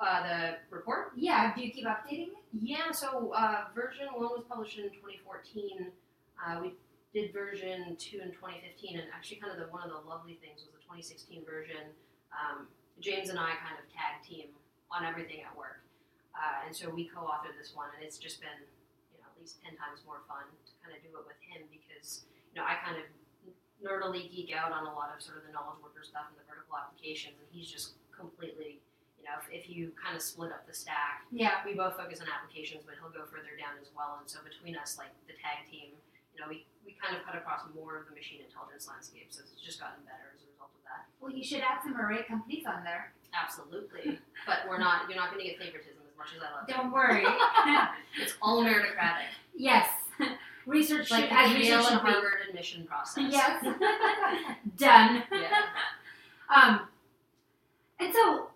Uh, 0.00 0.20
the 0.24 0.40
report? 0.70 1.12
Yeah. 1.16 1.54
Do 1.54 1.62
you 1.62 1.70
keep 1.72 1.86
updating 1.86 2.28
it? 2.36 2.44
Yeah, 2.52 2.90
so 2.92 3.32
uh, 3.36 3.64
version 3.74 4.06
one 4.12 4.28
was 4.32 4.44
published 4.48 4.78
in 4.78 4.84
2014. 4.90 5.88
Uh, 6.36 6.58
we 6.60 6.72
did 7.14 7.32
version 7.32 7.96
two 7.96 8.20
in 8.20 8.30
2015, 8.32 8.98
and 8.98 9.08
actually, 9.14 9.38
kind 9.38 9.52
of 9.52 9.58
the 9.58 9.68
one 9.72 9.82
of 9.82 9.90
the 9.90 10.02
lovely 10.08 10.38
things 10.42 10.62
was 10.66 10.72
the 10.74 10.82
2016 10.84 11.44
version. 11.46 11.92
Um, 12.34 12.66
James 13.00 13.28
and 13.28 13.38
I 13.38 13.56
kind 13.60 13.76
of 13.76 13.84
tag 13.92 14.20
team 14.24 14.52
on 14.92 15.04
everything 15.04 15.44
at 15.44 15.52
work, 15.56 15.84
uh, 16.36 16.64
and 16.68 16.72
so 16.74 16.88
we 16.92 17.08
co-authored 17.08 17.56
this 17.56 17.72
one, 17.76 17.88
and 17.96 18.00
it's 18.04 18.16
just 18.20 18.40
been 18.40 18.60
you 19.12 19.18
know 19.20 19.28
at 19.28 19.36
least 19.40 19.60
10 19.64 19.76
times 19.76 20.04
more 20.04 20.20
fun 20.28 20.44
to 20.64 20.72
kind 20.84 20.92
of 20.96 21.00
do 21.04 21.10
it 21.16 21.24
with 21.24 21.40
him 21.44 21.64
because 21.72 22.24
you 22.52 22.60
know 22.60 22.64
I 22.68 22.76
kind 22.80 22.96
of 23.00 23.06
nerdily 23.80 24.28
geek 24.32 24.52
out 24.56 24.72
on 24.72 24.88
a 24.88 24.92
lot 24.96 25.12
of 25.12 25.20
sort 25.20 25.36
of 25.36 25.44
the 25.44 25.52
knowledge 25.52 25.80
worker 25.84 26.00
stuff 26.00 26.32
and 26.32 26.36
the 26.40 26.46
vertical 26.48 26.76
applications, 26.76 27.36
and 27.40 27.48
he's 27.52 27.68
just 27.68 27.96
completely 28.12 28.80
you 29.20 29.24
know 29.28 29.36
if, 29.40 29.48
if 29.52 29.64
you 29.68 29.92
kind 29.96 30.16
of 30.16 30.20
split 30.24 30.52
up 30.52 30.64
the 30.64 30.72
stack 30.76 31.28
Yeah. 31.32 31.60
we 31.64 31.72
both 31.76 31.96
focus 32.00 32.20
on 32.24 32.28
applications, 32.32 32.84
but 32.88 32.96
he'll 33.00 33.12
go 33.12 33.24
further 33.28 33.52
down 33.56 33.76
as 33.80 33.92
well. 33.92 34.20
And 34.20 34.28
so 34.28 34.40
between 34.44 34.76
us, 34.76 34.96
like 34.96 35.12
the 35.28 35.36
tag 35.36 35.68
team, 35.68 35.92
you 36.36 36.44
know, 36.44 36.48
we, 36.52 36.66
we 36.84 36.92
kind 37.00 37.16
of 37.16 37.24
cut 37.24 37.34
across 37.34 37.64
more 37.74 37.96
of 37.96 38.04
the 38.08 38.14
machine 38.14 38.44
intelligence 38.44 38.84
landscape. 38.86 39.32
So 39.32 39.40
it's 39.40 39.56
just 39.56 39.80
gotten 39.80 40.04
better 40.04 40.36
as 40.36 40.44
a 40.44 40.48
result 40.52 40.68
of 40.76 40.84
that. 40.84 41.08
Well, 41.20 41.32
you 41.32 41.40
should 41.42 41.64
add 41.64 41.80
some 41.82 41.96
array 41.96 42.22
companies 42.28 42.68
on 42.68 42.84
there. 42.84 43.12
Absolutely. 43.32 44.20
but 44.46 44.68
we're 44.68 44.78
not, 44.78 45.08
you're 45.08 45.16
not 45.16 45.32
going 45.32 45.40
to 45.40 45.48
get 45.48 45.56
favoritism 45.58 46.04
as 46.04 46.12
much 46.20 46.36
as 46.36 46.44
I 46.44 46.52
love 46.52 46.68
it. 46.68 46.72
Don't 46.76 46.92
worry. 46.92 47.24
It's 48.20 48.34
all 48.42 48.62
meritocratic. 48.64 49.32
yes. 49.56 49.88
Research 50.66 51.10
Like 51.10 51.24
should, 51.28 51.32
as 51.32 51.54
research 51.54 51.84
and 51.92 52.02
be. 52.04 52.10
Harvard 52.10 52.32
admission 52.48 52.84
process. 52.86 53.24
Yes. 53.30 53.62
Done. 54.76 55.22
Yeah. 55.32 55.62
Um, 56.54 56.80
and 58.00 58.12
so, 58.12 58.48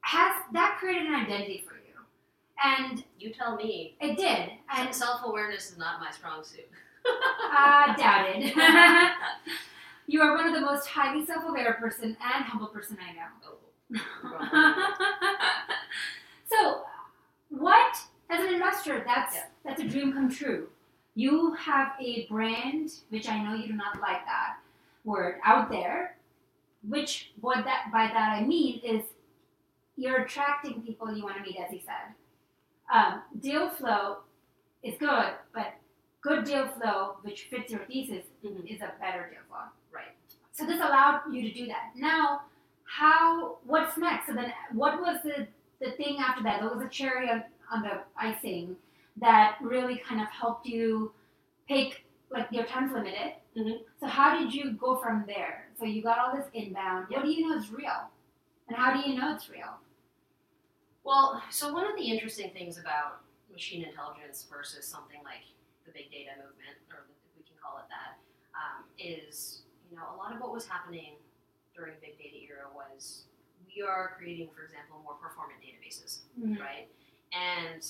has 0.00 0.34
that 0.52 0.76
created 0.80 1.06
an 1.08 1.14
identity 1.14 1.64
for 1.66 1.74
you? 1.74 1.80
And 2.64 3.04
You 3.18 3.32
tell 3.32 3.54
me. 3.56 3.96
it 4.00 4.16
did. 4.16 4.50
And 4.76 4.92
Self 4.94 5.20
awareness 5.24 5.70
is 5.70 5.78
not 5.78 6.00
my 6.00 6.10
strong 6.10 6.42
suit. 6.42 6.68
Uh, 7.06 7.96
doubted. 7.96 8.52
you 10.06 10.20
are 10.20 10.34
one 10.36 10.46
of 10.46 10.54
the 10.54 10.60
most 10.60 10.86
highly 10.86 11.24
self-aware 11.24 11.74
person 11.74 12.16
and 12.22 12.44
humble 12.44 12.68
person 12.68 12.98
I 13.00 13.12
know. 13.14 13.98
So, 16.48 16.82
what 17.48 17.96
as 18.30 18.44
an 18.44 18.54
investor? 18.54 19.02
That's 19.06 19.34
Yeah. 19.34 19.46
that's 19.64 19.80
a 19.80 19.88
dream 19.88 20.12
come 20.12 20.30
true. 20.30 20.68
You 21.14 21.54
have 21.54 21.92
a 22.00 22.26
brand, 22.26 22.90
which 23.10 23.28
I 23.28 23.42
know 23.42 23.54
you 23.54 23.66
do 23.68 23.74
not 23.74 24.00
like 24.00 24.24
that 24.26 24.58
word 25.04 25.40
out 25.44 25.70
there. 25.70 26.16
Which 26.86 27.32
what 27.40 27.64
that 27.64 27.90
by 27.92 28.06
that 28.08 28.38
I 28.38 28.44
mean 28.44 28.80
is 28.80 29.04
you're 29.96 30.22
attracting 30.22 30.82
people 30.82 31.14
you 31.14 31.22
want 31.24 31.36
to 31.36 31.42
meet, 31.42 31.58
as 31.58 31.70
he 31.70 31.80
said. 31.80 32.14
Um, 32.92 33.22
deal 33.40 33.70
flow 33.70 34.18
is 34.82 34.98
good, 34.98 35.32
but 35.54 35.74
good 36.22 36.44
deal 36.44 36.66
flow, 36.68 37.16
which 37.22 37.44
fits 37.44 37.70
your 37.72 37.84
thesis, 37.86 38.24
Mhm. 38.42 38.64
is 38.72 38.80
a 38.80 38.94
better 39.00 39.28
deal 39.30 39.42
flow. 39.48 39.64
Right. 39.90 40.14
So 40.52 40.64
this 40.64 40.76
allowed 40.80 41.22
you 41.32 41.42
to 41.42 41.52
do 41.52 41.66
that. 41.66 41.92
Now, 41.96 42.42
how? 42.84 43.58
What's 43.64 43.96
next? 43.96 44.26
So 44.26 44.32
then, 44.32 44.52
what 44.72 45.00
was 45.00 45.22
the 45.22 45.48
the 45.80 45.90
thing 45.92 46.18
after 46.18 46.42
that? 46.44 46.62
What 46.62 46.76
was 46.76 46.84
the 46.84 46.88
cherry 46.88 47.28
on, 47.28 47.42
on 47.70 47.82
the 47.82 48.04
icing 48.16 48.76
that 49.16 49.58
really 49.60 49.98
kind 49.98 50.20
of 50.20 50.28
helped 50.28 50.64
you 50.66 51.12
pick? 51.68 52.04
Like 52.30 52.50
your 52.52 52.64
time's 52.64 52.92
limited. 52.92 53.34
Mhm. 53.56 53.84
So 54.00 54.06
how 54.06 54.38
did 54.38 54.54
you 54.54 54.72
go 54.72 54.96
from 54.96 55.26
there? 55.26 55.68
So 55.78 55.84
you 55.84 56.02
got 56.02 56.18
all 56.18 56.34
this 56.36 56.48
inbound. 56.54 57.08
What 57.10 57.22
do 57.24 57.30
you 57.30 57.48
know 57.48 57.56
is 57.56 57.70
real? 57.70 58.10
And 58.68 58.76
how 58.76 58.94
do 58.94 59.06
you 59.10 59.18
know 59.18 59.34
it's 59.34 59.50
real? 59.50 59.78
Well, 61.04 61.42
so 61.50 61.72
one 61.72 61.84
of 61.84 61.96
the 61.96 62.04
interesting 62.10 62.52
things 62.52 62.78
about 62.78 63.22
machine 63.50 63.84
intelligence 63.84 64.44
versus 64.48 64.86
something 64.86 65.20
like 65.24 65.42
the 65.86 65.92
big 65.92 66.10
data 66.10 66.36
movement, 66.38 66.76
or 66.90 67.06
we 67.36 67.42
can 67.42 67.56
call 67.58 67.78
it 67.82 67.88
that, 67.90 68.18
um, 68.54 68.86
is 68.98 69.62
you 69.90 69.96
know 69.96 70.06
a 70.12 70.16
lot 70.16 70.34
of 70.34 70.40
what 70.40 70.52
was 70.52 70.66
happening 70.66 71.16
during 71.74 71.94
big 72.00 72.18
data 72.18 72.36
era 72.44 72.68
was 72.72 73.24
we 73.64 73.82
are 73.82 74.12
creating, 74.18 74.48
for 74.54 74.64
example, 74.64 75.00
more 75.04 75.16
performant 75.16 75.58
databases, 75.64 76.28
right? 76.60 76.88
And 77.32 77.80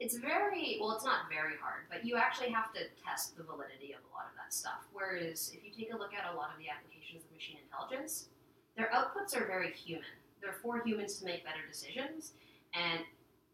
it's 0.00 0.16
very 0.16 0.78
well, 0.80 0.92
it's 0.92 1.04
not 1.04 1.28
very 1.28 1.58
hard, 1.60 1.90
but 1.90 2.06
you 2.06 2.16
actually 2.16 2.50
have 2.50 2.72
to 2.72 2.80
test 3.04 3.36
the 3.36 3.42
validity 3.42 3.92
of 3.92 4.00
a 4.08 4.10
lot 4.14 4.30
of 4.30 4.34
that 4.38 4.54
stuff. 4.54 4.86
Whereas 4.92 5.52
if 5.52 5.60
you 5.64 5.70
take 5.74 5.92
a 5.92 5.98
look 5.98 6.14
at 6.14 6.32
a 6.32 6.36
lot 6.36 6.50
of 6.54 6.58
the 6.58 6.70
applications 6.70 7.24
of 7.26 7.30
machine 7.34 7.58
intelligence, 7.60 8.28
their 8.76 8.88
outputs 8.94 9.36
are 9.36 9.44
very 9.44 9.72
human. 9.72 10.14
They're 10.40 10.56
for 10.62 10.80
humans 10.84 11.18
to 11.18 11.24
make 11.26 11.44
better 11.44 11.66
decisions, 11.66 12.32
and 12.72 13.02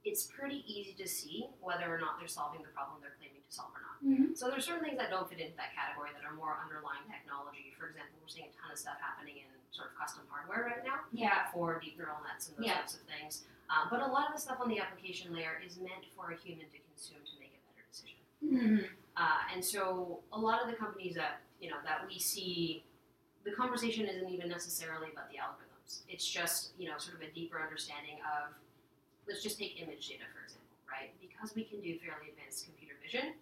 it's 0.05 0.25
pretty 0.27 0.63
easy 0.69 0.93
to 0.93 1.09
see 1.09 1.49
whether 1.61 1.89
or 1.93 1.99
not 1.99 2.19
they're 2.19 2.29
solving 2.29 2.61
the 2.63 2.69
problem 2.69 3.01
they're 3.01 3.17
claiming 3.19 3.41
to 3.41 3.53
solve 3.53 3.73
or 3.75 3.81
not. 3.81 3.99
Mhm. 4.05 4.37
So 4.37 4.51
there's 4.51 4.65
certain 4.67 4.85
things 4.85 4.99
that 4.99 5.09
don't 5.11 5.29
fit 5.29 5.41
into 5.41 5.57
that 5.57 5.73
category 5.75 6.11
that 6.13 6.25
are 6.25 6.35
more 6.35 6.59
underlying 6.63 7.09
technology. 7.11 7.73
For 7.79 7.89
example, 7.89 8.19
we're 8.21 8.29
seeing 8.29 8.47
a 8.49 8.53
ton 8.53 8.71
of 8.71 8.79
stuff 8.79 9.01
happening 9.01 9.39
in 9.39 9.49
sort 9.73 9.91
of 9.91 9.97
custom 9.97 10.27
hardware 10.29 10.65
right 10.65 10.85
now 10.85 11.01
Yeah. 11.13 11.51
for 11.53 11.81
deep 11.81 11.97
neural 11.97 12.21
nets 12.23 12.49
and 12.49 12.59
those 12.59 12.67
Yeah. 12.67 12.75
types 12.81 12.95
of 12.95 13.01
things. 13.09 13.47
Um, 13.71 13.89
but 13.91 14.01
a 14.01 14.07
lot 14.07 14.29
of 14.29 14.35
the 14.35 14.41
stuff 14.41 14.61
on 14.61 14.69
the 14.69 14.79
application 14.79 15.33
layer 15.33 15.59
is 15.65 15.79
meant 15.79 16.05
for 16.15 16.31
a 16.31 16.37
human 16.37 16.69
to 16.71 16.79
consume 16.79 17.25
to 17.25 17.39
make 17.41 17.55
a 17.55 17.73
better 17.73 17.87
decision. 17.89 18.21
Mhm. 18.43 18.91
Uh, 19.17 19.43
and 19.53 19.65
so 19.65 20.23
a 20.33 20.39
lot 20.39 20.61
of 20.61 20.69
the 20.69 20.77
companies 20.77 21.15
that 21.15 21.41
you 21.61 21.71
know 21.71 21.81
that 21.83 22.07
we 22.07 22.19
see, 22.19 22.85
the 23.45 23.53
conversation 23.53 24.07
isn't 24.07 24.29
even 24.29 24.49
necessarily 24.51 25.11
about 25.13 25.31
the 25.31 25.39
algorithms. 25.39 26.03
It's 26.09 26.29
just 26.29 26.79
you 26.79 26.91
know 26.91 26.99
sort 26.99 27.17
of 27.17 27.23
a 27.23 27.31
deeper 27.33 27.59
understanding 27.63 28.21
of 28.23 28.55
let's 29.29 29.43
just 29.43 29.59
take 29.59 29.81
image 29.81 30.09
data 30.09 30.25
for 30.33 30.43
example, 30.45 30.77
right? 30.91 31.11
Because 31.21 31.55
we 31.55 31.65
can 31.65 31.81
do 31.81 31.99
fairly 31.99 32.31
advanced 32.33 32.65
computer 32.67 32.95
vision, 33.03 33.35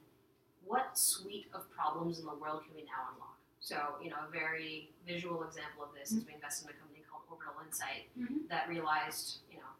what 0.65 0.97
suite 0.99 1.49
of 1.55 1.69
problems 1.71 2.19
in 2.21 2.27
the 2.27 2.35
world 2.35 2.63
can 2.65 2.75
we 2.75 2.83
now 2.87 3.11
unlock? 3.15 3.37
So 3.61 3.99
you 4.03 4.11
know 4.11 4.23
a 4.27 4.31
very 4.31 4.91
visual 5.07 5.43
example 5.45 5.85
of 5.85 5.91
this 5.95 6.13
is 6.13 6.25
we 6.27 6.35
invested 6.35 6.67
in 6.71 6.75
a 6.75 6.79
company 6.79 7.03
called 7.11 7.23
Orbital 7.31 7.63
Insight 7.67 8.11
Mhm. 8.19 8.49
that 8.49 8.69
realized 8.69 9.43
you 9.51 9.59
know 9.59 9.71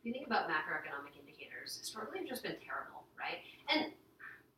if 0.00 0.06
you 0.06 0.12
think 0.12 0.26
about 0.26 0.48
macroeconomic 0.50 1.14
indicators, 1.18 1.76
historically 1.78 2.20
have 2.20 2.28
just 2.28 2.42
been 2.42 2.58
terrible, 2.60 3.04
right? 3.18 3.38
And 3.68 3.92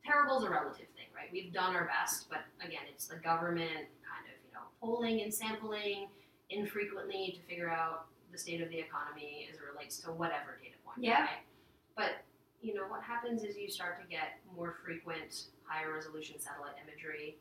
terrible 0.05 0.39
is 0.39 0.45
a 0.45 0.51
relative 0.51 0.89
thing, 0.97 1.09
right? 1.15 1.31
We've 1.33 1.53
done 1.53 1.75
our 1.77 1.85
best, 1.87 2.29
but 2.31 2.45
again, 2.61 2.83
it's 2.89 3.07
the 3.09 3.17
government 3.17 3.89
kind 4.05 4.25
of, 4.29 4.37
you 4.47 4.53
know, 4.55 4.65
polling 4.81 5.21
and 5.23 5.33
sampling 5.33 6.09
infrequently 6.51 7.33
to 7.37 7.41
figure 7.49 7.71
out 7.71 8.07
the 8.35 8.39
state 8.43 8.61
of 8.61 8.69
the 8.69 8.79
economy 8.83 9.47
as 9.49 9.57
it 9.57 9.63
relates 9.63 9.99
to 10.03 10.11
whatever 10.11 10.59
data 10.61 10.75
point, 10.85 10.99
Yeah. 10.99 11.23
right? 11.23 11.47
But 11.95 12.27
you 12.61 12.75
know 12.75 12.89
what 12.89 13.03
happens 13.03 13.45
is 13.45 13.57
you 13.57 13.71
start 13.71 14.01
to 14.03 14.07
get 14.09 14.41
more 14.57 14.73
frequent, 14.85 15.47
higher 15.63 15.95
resolution 15.95 16.41
satellite 16.41 16.75
imagery. 16.83 17.39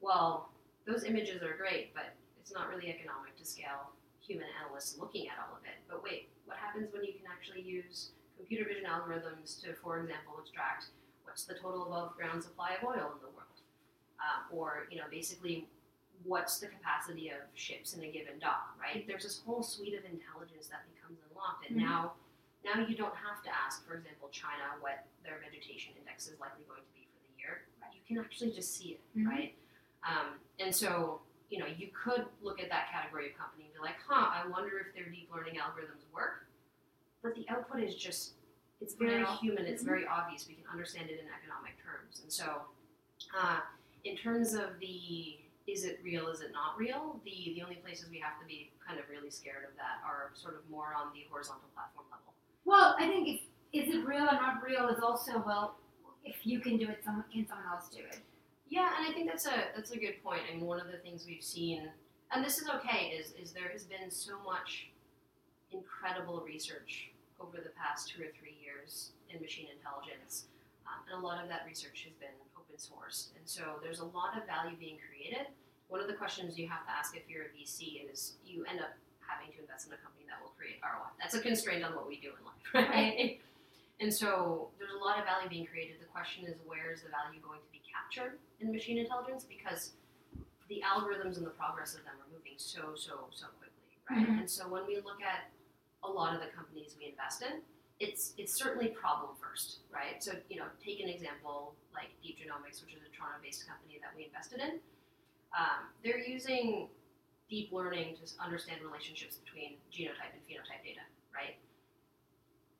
Well, 0.00 0.50
those 0.84 1.04
images 1.04 1.42
are 1.42 1.56
great, 1.56 1.94
but 1.94 2.16
it's 2.40 2.50
not 2.52 2.68
really 2.68 2.88
economic 2.90 3.36
to 3.36 3.44
scale 3.44 3.92
human 4.20 4.48
analysts 4.64 4.98
looking 4.98 5.28
at 5.28 5.34
all 5.38 5.56
of 5.56 5.62
it. 5.64 5.78
But 5.88 6.02
wait, 6.02 6.30
what 6.44 6.56
happens 6.56 6.92
when 6.92 7.04
you 7.04 7.12
can 7.12 7.26
actually 7.30 7.62
use 7.62 8.10
computer 8.36 8.64
vision 8.64 8.86
algorithms 8.90 9.60
to, 9.62 9.74
for 9.74 10.00
example, 10.00 10.34
extract 10.40 10.86
what's 11.22 11.44
the 11.44 11.54
total 11.54 11.86
above 11.86 12.16
ground 12.16 12.42
supply 12.42 12.74
of 12.74 12.82
oil 12.82 13.12
in 13.14 13.20
the 13.22 13.30
world, 13.30 13.60
um, 14.18 14.50
or 14.50 14.88
you 14.90 14.96
know, 14.98 15.04
basically, 15.08 15.68
what's 16.24 16.58
the 16.58 16.66
capacity 16.66 17.28
of 17.30 17.38
ships 17.54 17.94
in 17.94 18.02
a 18.04 18.10
given 18.10 18.38
dock, 18.38 18.76
right? 18.80 19.06
There's 19.06 19.22
this 19.24 19.40
whole 19.44 19.62
suite 19.62 19.94
of 19.94 20.04
intelligence 20.04 20.68
that 20.68 20.82
becomes 20.94 21.18
unlocked, 21.30 21.66
and 21.68 21.76
Mhm. 21.78 21.84
now, 21.84 22.14
now 22.64 22.86
you 22.86 22.94
don't 22.96 23.16
have 23.16 23.42
to 23.42 23.50
ask, 23.54 23.86
for 23.86 23.94
example, 23.94 24.28
China 24.30 24.76
what 24.80 25.06
their 25.24 25.38
vegetation 25.38 25.94
index 25.96 26.28
is 26.28 26.38
likely 26.38 26.64
going 26.64 26.82
to 26.82 26.92
be 26.92 27.06
for 27.06 27.20
the 27.32 27.38
year. 27.40 27.66
You 27.92 28.00
can 28.06 28.18
actually 28.24 28.52
just 28.52 28.76
see 28.76 28.92
it, 28.94 29.00
Mhm. 29.16 29.26
right? 29.28 29.54
Um, 30.02 30.40
and 30.58 30.74
so, 30.74 31.22
you 31.48 31.58
know, 31.58 31.66
you 31.66 31.88
could 31.88 32.28
look 32.42 32.60
at 32.60 32.68
that 32.68 32.90
category 32.90 33.30
of 33.32 33.36
company 33.38 33.64
and 33.64 33.72
be 33.74 33.80
like, 33.80 33.96
huh, 34.06 34.30
I 34.32 34.46
wonder 34.46 34.78
if 34.78 34.94
their 34.94 35.08
deep 35.08 35.30
learning 35.32 35.56
algorithms 35.56 36.08
work. 36.12 36.46
But 37.22 37.34
the 37.34 37.48
output 37.48 37.82
is 37.82 37.94
just, 37.96 38.34
it's 38.80 38.94
very 38.94 39.24
human, 39.26 39.66
it's 39.66 39.82
Mhm. 39.82 39.86
very 39.86 40.06
obvious. 40.06 40.46
We 40.48 40.54
can 40.54 40.66
understand 40.66 41.10
it 41.10 41.20
in 41.20 41.28
economic 41.30 41.78
terms. 41.82 42.20
And 42.20 42.32
so, 42.32 42.66
uh, 43.34 43.60
in 44.04 44.16
terms 44.16 44.54
of 44.54 44.78
the 44.78 45.40
is 45.66 45.84
it 45.84 46.00
real, 46.02 46.28
is 46.28 46.40
it 46.40 46.52
not 46.52 46.78
real, 46.78 47.20
the, 47.24 47.52
the 47.54 47.62
only 47.62 47.76
places 47.76 48.08
we 48.10 48.18
have 48.18 48.38
to 48.40 48.46
be 48.46 48.70
kind 48.86 48.98
of 48.98 49.08
really 49.08 49.30
scared 49.30 49.64
of 49.68 49.76
that 49.76 50.00
are 50.04 50.30
sort 50.34 50.54
of 50.54 50.68
more 50.70 50.94
on 50.96 51.12
the 51.14 51.26
horizontal 51.30 51.68
platform 51.74 52.06
level. 52.10 52.34
Well, 52.64 52.96
I 52.98 53.06
think 53.06 53.28
if 53.28 53.40
is 53.72 53.94
it 53.94 54.04
real 54.04 54.24
or 54.24 54.32
not 54.32 54.62
real 54.66 54.88
is 54.88 55.02
also 55.02 55.42
well, 55.46 55.76
if 56.24 56.44
you 56.44 56.60
can 56.60 56.76
do 56.76 56.88
it, 56.88 57.02
someone 57.04 57.24
can 57.32 57.46
someone 57.46 57.66
else 57.70 57.88
do 57.88 58.02
it. 58.02 58.18
Yeah, 58.68 58.90
and 58.98 59.08
I 59.08 59.12
think 59.12 59.28
that's 59.28 59.46
a 59.46 59.70
that's 59.74 59.92
a 59.92 59.98
good 59.98 60.22
point. 60.22 60.42
I 60.50 60.56
mean, 60.56 60.66
one 60.66 60.80
of 60.80 60.86
the 60.86 60.98
things 60.98 61.24
we've 61.26 61.42
seen, 61.42 61.88
and 62.32 62.44
this 62.44 62.58
is 62.58 62.68
okay, 62.68 63.14
is 63.18 63.32
is 63.40 63.52
there 63.52 63.70
has 63.72 63.84
been 63.84 64.10
so 64.10 64.38
much 64.44 64.90
incredible 65.72 66.42
research 66.44 67.10
over 67.40 67.58
the 67.58 67.70
past 67.70 68.08
two 68.10 68.22
or 68.22 68.30
three 68.38 68.56
years 68.62 69.12
in 69.32 69.40
machine 69.40 69.66
intelligence, 69.74 70.46
um, 70.90 71.06
and 71.06 71.14
a 71.14 71.22
lot 71.22 71.38
of 71.42 71.48
that 71.48 71.62
research 71.66 72.02
has 72.04 72.14
been 72.18 72.34
open 72.58 72.74
sourced, 72.76 73.30
and 73.38 73.46
so 73.46 73.78
there's 73.82 74.00
a 74.02 74.08
lot 74.10 74.34
of 74.36 74.44
value 74.46 74.74
being 74.76 74.98
created. 74.98 75.46
One 75.88 76.00
of 76.02 76.06
the 76.10 76.14
questions 76.18 76.58
you 76.58 76.66
have 76.68 76.84
to 76.86 76.90
ask 76.92 77.14
if 77.16 77.22
you're 77.30 77.46
a 77.46 77.52
VC 77.54 78.02
is 78.10 78.34
you 78.46 78.64
end 78.66 78.80
up 78.80 78.94
having 79.22 79.50
to 79.54 79.58
invest 79.62 79.86
in 79.86 79.94
a 79.94 80.00
company 80.02 80.26
that 80.26 80.42
will 80.42 80.54
create 80.58 80.82
ROI. 80.82 81.10
That's 81.22 81.34
a 81.34 81.40
constraint 81.42 81.82
on 81.86 81.94
what 81.94 82.06
we 82.06 82.18
do 82.18 82.30
in 82.34 82.42
life, 82.42 82.66
right? 82.74 83.38
And 84.00 84.10
so 84.12 84.70
there's 84.78 84.94
a 84.94 85.02
lot 85.02 85.18
of 85.18 85.24
value 85.26 85.48
being 85.48 85.66
created. 85.66 85.98
The 86.00 86.10
question 86.10 86.46
is 86.46 86.58
where 86.66 86.90
is 86.90 87.02
the 87.02 87.10
value 87.10 87.38
going 87.42 87.60
to 87.62 87.70
be 87.70 87.82
captured 87.86 88.38
in 88.58 88.70
machine 88.72 88.98
intelligence? 88.98 89.44
Because 89.46 89.92
the 90.70 90.82
algorithms 90.86 91.36
and 91.36 91.44
the 91.46 91.54
progress 91.58 91.94
of 91.94 92.02
them 92.06 92.14
are 92.18 92.30
moving 92.32 92.54
so, 92.56 92.94
so, 92.94 93.26
so 93.34 93.46
quickly, 93.58 93.90
right? 94.08 94.26
Mhm. 94.26 94.40
And 94.46 94.48
so 94.50 94.68
when 94.70 94.86
we 94.86 94.96
look 95.02 95.20
at 95.20 95.50
a 96.02 96.08
lot 96.08 96.34
of 96.34 96.40
the 96.40 96.48
companies 96.54 96.94
we 96.98 97.10
invest 97.10 97.42
in, 97.42 97.60
it's 98.00 98.32
it's 98.38 98.56
certainly 98.56 98.88
problem 98.88 99.36
first, 99.40 99.80
right? 99.92 100.22
So 100.24 100.32
you 100.48 100.56
know, 100.56 100.66
take 100.84 101.00
an 101.00 101.08
example 101.08 101.74
like 101.94 102.08
Deep 102.22 102.38
Genomics, 102.40 102.80
which 102.82 102.94
is 102.96 103.00
a 103.04 103.12
Toronto-based 103.14 103.68
company 103.68 104.00
that 104.00 104.16
we 104.16 104.24
invested 104.24 104.60
in. 104.60 104.80
Um, 105.52 105.92
they're 106.02 106.18
using 106.18 106.88
deep 107.50 107.72
learning 107.72 108.16
to 108.16 108.24
understand 108.42 108.80
relationships 108.82 109.36
between 109.36 109.76
genotype 109.92 110.32
and 110.32 110.40
phenotype 110.48 110.80
data, 110.86 111.02
right? 111.34 111.58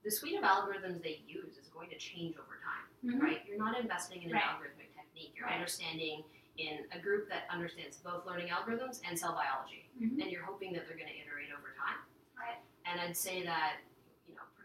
The 0.04 0.10
suite 0.10 0.38
of 0.38 0.44
algorithms 0.44 1.02
they 1.02 1.20
use 1.26 1.58
is 1.58 1.66
going 1.68 1.90
to 1.90 1.98
change 1.98 2.36
over 2.38 2.56
time, 2.62 2.86
Mhm. 3.04 3.20
right? 3.20 3.44
You're 3.44 3.58
not 3.58 3.76
investing 3.78 4.22
in 4.22 4.30
an 4.30 4.36
Right. 4.36 4.44
algorithmic 4.44 4.94
technique. 4.94 5.34
You're 5.36 5.46
Right. 5.46 5.56
understanding 5.56 6.24
in 6.56 6.86
a 6.92 7.00
group 7.00 7.28
that 7.28 7.44
understands 7.50 7.98
both 7.98 8.24
learning 8.24 8.48
algorithms 8.48 9.00
and 9.04 9.18
cell 9.18 9.34
biology, 9.34 9.90
Mhm. 10.00 10.22
and 10.22 10.30
you're 10.30 10.44
hoping 10.44 10.72
that 10.74 10.86
they're 10.86 10.96
going 10.96 11.08
to 11.10 11.18
iterate 11.18 11.50
over 11.52 11.74
time. 11.74 11.98
Right. 12.36 12.58
And 12.86 13.00
I'd 13.00 13.16
say 13.16 13.42
that, 13.42 13.80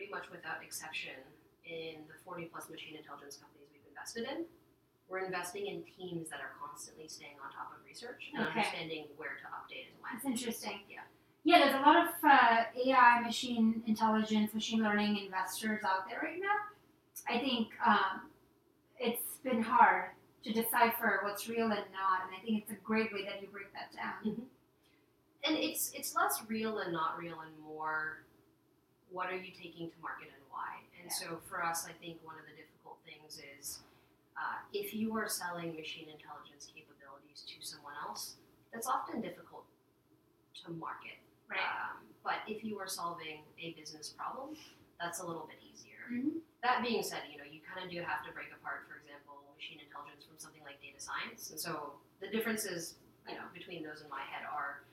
pretty 0.05 0.13
much 0.13 0.29
without 0.31 0.61
exception, 0.63 1.17
in 1.65 2.05
the 2.07 2.13
40 2.23 2.45
plus 2.53 2.69
machine 2.69 2.95
intelligence 2.95 3.37
companies 3.41 3.67
we've 3.73 3.81
invested 3.89 4.27
in, 4.29 4.45
we're 5.09 5.25
investing 5.25 5.65
in 5.67 5.81
teams 5.97 6.29
that 6.29 6.39
are 6.39 6.53
constantly 6.61 7.07
staying 7.07 7.37
on 7.43 7.51
top 7.51 7.73
of 7.73 7.83
research 7.85 8.29
and 8.33 8.45
Okay. 8.45 8.59
understanding 8.59 9.05
where 9.17 9.37
to 9.41 9.45
update 9.49 9.89
and 9.89 9.97
when. 10.01 10.13
That's 10.13 10.25
interesting. 10.25 10.81
Yeah. 10.89 11.01
Yeah, 11.43 11.59
there's 11.59 11.75
a 11.75 11.85
lot 11.85 11.97
of 11.97 12.09
uh, 12.23 12.63
AI, 12.85 13.21
machine 13.21 13.83
intelligence, 13.85 14.53
machine 14.53 14.81
learning 14.81 15.17
investors 15.17 15.81
out 15.85 16.09
there 16.09 16.19
right 16.21 16.39
now. 16.41 16.57
I 17.29 17.39
think 17.39 17.69
um, 17.85 18.29
it's 18.99 19.37
been 19.43 19.61
hard 19.61 20.11
to 20.43 20.53
decipher 20.53 21.21
what's 21.23 21.47
real 21.47 21.65
and 21.65 21.85
not, 21.93 22.25
and 22.25 22.35
I 22.35 22.43
think 22.43 22.63
it's 22.63 22.71
a 22.71 22.81
great 22.83 23.13
way 23.13 23.25
that 23.25 23.41
you 23.41 23.47
break 23.47 23.71
that 23.73 23.93
down. 23.95 24.41
And 25.47 25.55
it's 25.57 25.91
it's 25.93 26.15
less 26.15 26.41
real 26.47 26.79
and 26.79 26.91
not 26.91 27.17
real 27.19 27.39
and 27.41 27.51
more 27.63 28.24
what 29.15 29.31
are 29.31 29.39
you 29.39 29.55
taking 29.55 29.87
to 29.87 29.97
market 30.03 30.27
and 30.27 30.43
why. 30.51 30.83
And 30.99 31.07
Yeah. 31.07 31.15
so 31.15 31.39
for 31.47 31.63
us, 31.63 31.87
I 31.87 31.93
think 31.93 32.19
one 32.27 32.35
of 32.37 32.43
the 32.45 32.51
difficult 32.51 32.99
things 33.07 33.39
is 33.39 33.79
uh, 34.35 34.59
if 34.73 34.93
you 34.93 35.15
are 35.15 35.29
selling 35.29 35.73
machine 35.73 36.09
intelligence 36.09 36.67
capabilities 36.67 37.47
to 37.47 37.65
someone 37.65 37.95
else, 38.03 38.35
that's 38.73 38.87
often 38.87 39.21
difficult 39.21 39.63
to 40.59 40.71
market. 40.71 41.15
Right. 41.47 41.61
Um, 41.63 42.03
but 42.27 42.43
if 42.45 42.65
you 42.65 42.77
are 42.79 42.87
solving 42.87 43.45
a 43.57 43.71
business 43.79 44.09
problem, 44.09 44.57
that's 44.99 45.19
a 45.19 45.25
little 45.25 45.47
bit 45.47 45.63
easier. 45.63 46.03
Mhm. 46.11 46.41
That 46.61 46.81
being 46.83 47.01
said, 47.01 47.23
you 47.31 47.37
know, 47.37 47.45
you 47.45 47.61
kind 47.61 47.85
of 47.85 47.89
do 47.89 48.01
have 48.01 48.25
to 48.25 48.31
break 48.33 48.51
apart, 48.51 48.85
for 48.89 48.97
example, 48.97 49.43
machine 49.55 49.79
intelligence 49.79 50.25
from 50.25 50.37
something 50.37 50.63
like 50.63 50.81
data 50.81 50.99
science. 50.99 51.51
And 51.51 51.59
so 51.59 52.01
the 52.19 52.27
differences, 52.27 52.95
you 53.29 53.35
know, 53.35 53.47
between 53.53 53.81
those 53.83 54.01
in 54.01 54.09
my 54.09 54.23
head 54.23 54.43
are 54.45 54.83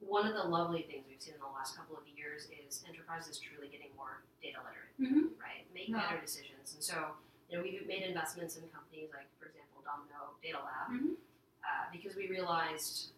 one 0.00 0.26
of 0.26 0.34
the 0.34 0.42
lovely 0.44 0.82
things 0.82 1.04
we've 1.08 1.20
seen 1.20 1.34
in 1.34 1.40
the 1.40 1.46
last 1.54 1.76
couple 1.76 1.96
of 1.96 2.02
years 2.08 2.48
is 2.66 2.82
enterprises 2.88 3.38
truly 3.38 3.68
getting 3.68 3.94
more 3.96 4.22
data 4.42 4.58
literate, 4.64 4.96
Mhm. 4.98 5.38
right? 5.40 5.66
Make 5.74 5.88
Yeah. 5.88 6.00
better 6.08 6.20
decisions. 6.20 6.74
And 6.74 6.82
so, 6.82 7.16
you 7.48 7.56
know, 7.56 7.62
we've 7.62 7.86
made 7.86 8.02
investments 8.02 8.56
in 8.56 8.68
companies 8.70 9.10
like, 9.12 9.28
for 9.38 9.46
example, 9.46 9.82
Domino 9.82 10.34
Data 10.42 10.58
Lab, 10.60 10.88
Mhm. 10.90 11.16
uh, 11.64 11.90
because 11.92 12.16
we 12.16 12.28
realized 12.28 13.12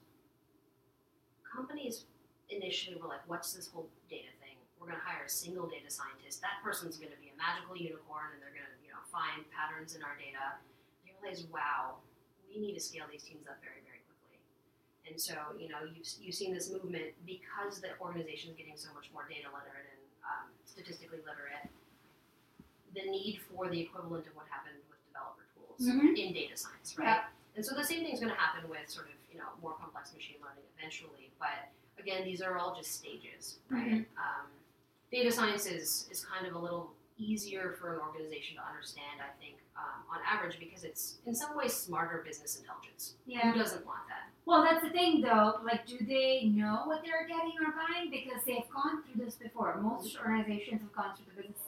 companies 1.45 2.07
initially 2.49 2.97
were 3.01 3.09
like, 3.09 3.27
what's 3.29 3.53
this 3.53 3.69
whole 3.69 3.89
data 4.09 4.31
thing? 4.41 4.57
We're 4.79 4.89
going 4.89 4.99
to 4.99 5.05
hire 5.05 5.25
a 5.25 5.29
single 5.29 5.69
data 5.69 5.91
scientist. 5.91 6.41
That 6.41 6.61
person's 6.63 6.97
going 6.99 7.13
to 7.13 7.19
be 7.19 7.29
a 7.29 7.37
magical 7.37 7.77
unicorn 7.77 8.33
and 8.33 8.43
they're 8.43 8.51
going 8.51 8.67
to, 8.67 8.85
you 8.85 8.91
know, 8.91 9.01
find 9.13 9.49
patterns 9.51 9.95
in 9.95 10.03
our 10.03 10.17
data. 10.17 10.59
They 11.05 11.13
realize, 11.21 11.45
wow, 11.47 12.01
we 12.49 12.59
need 12.59 12.75
to 12.75 12.81
scale 12.81 13.07
these 13.11 13.23
teams 13.23 13.47
up 13.47 13.61
very, 13.63 13.81
very. 13.83 13.92
And 15.09 15.21
so, 15.21 15.35
you 15.59 15.69
know, 15.69 15.83
you've, 15.85 16.07
you've 16.21 16.35
seen 16.35 16.55
this 16.55 16.71
movement 16.71 17.13
because 17.27 17.81
the 17.81 17.99
organization 18.01 18.51
is 18.51 18.57
getting 18.57 18.77
so 18.77 18.89
much 18.95 19.11
more 19.13 19.27
data 19.29 19.51
literate 19.51 19.91
and 19.91 20.03
um, 20.23 20.47
statistically 20.65 21.19
literate, 21.27 21.67
the 22.95 23.03
need 23.11 23.41
for 23.51 23.69
the 23.69 23.81
equivalent 23.81 24.27
of 24.27 24.37
what 24.37 24.47
happened 24.49 24.79
with 24.89 25.01
developer 25.11 25.43
tools 25.57 25.81
Mhm. 25.83 26.15
in 26.17 26.33
data 26.33 26.57
science, 26.57 26.97
right? 26.99 27.25
And 27.57 27.65
so 27.65 27.75
the 27.75 27.85
same 27.85 28.05
thing's 28.05 28.21
going 28.21 28.33
to 28.33 28.39
happen 28.39 28.69
with 28.71 28.89
sort 28.89 29.09
of 29.09 29.15
you 29.33 29.39
know 29.39 29.49
more 29.61 29.75
complex 29.75 30.13
machine 30.15 30.37
learning 30.41 30.65
eventually. 30.79 31.33
But 31.39 31.69
again, 31.99 32.25
these 32.25 32.41
are 32.43 32.57
all 32.59 32.75
just 32.77 32.93
stages, 32.93 33.59
right? 33.69 34.07
Um, 34.17 34.47
data 35.11 35.33
science 35.33 35.67
is 35.67 36.07
is 36.11 36.25
kind 36.25 36.47
of 36.47 36.55
a 36.55 36.59
little 36.59 36.93
easier 37.19 37.73
for 37.81 37.95
an 37.95 38.01
organization 38.01 38.57
to 38.57 38.63
understand, 38.65 39.21
I 39.21 39.33
think, 39.43 39.57
um, 39.77 40.03
on 40.11 40.21
average, 40.29 40.59
because 40.59 40.85
it's 40.85 41.19
in 41.27 41.35
some 41.35 41.57
ways 41.57 41.73
smarter 41.75 42.23
business 42.27 42.57
intelligence. 42.59 43.15
Yeah. 43.27 43.53
Who 43.53 43.59
doesn't 43.59 43.85
want 43.87 44.01
that? 44.09 44.29
Well, 44.45 44.63
that's 44.65 44.83
the 44.85 44.91
thing, 44.91 45.21
though. 45.21 45.61
Like, 45.65 45.87
do 45.87 45.99
they 46.07 46.45
know 46.53 46.83
what 46.87 47.03
they're 47.05 47.27
getting 47.29 47.53
or 47.65 47.73
buying? 47.73 48.11
Because 48.11 48.43
they've 48.45 48.69
gone 48.75 49.03
through 49.05 49.25
this 49.25 49.37
before. 49.37 49.81
Most 49.81 50.17
organizations 50.19 50.81
have 50.83 50.93
gone 50.93 51.15
through 51.17 51.27
the 51.37 51.43
business 51.43 51.59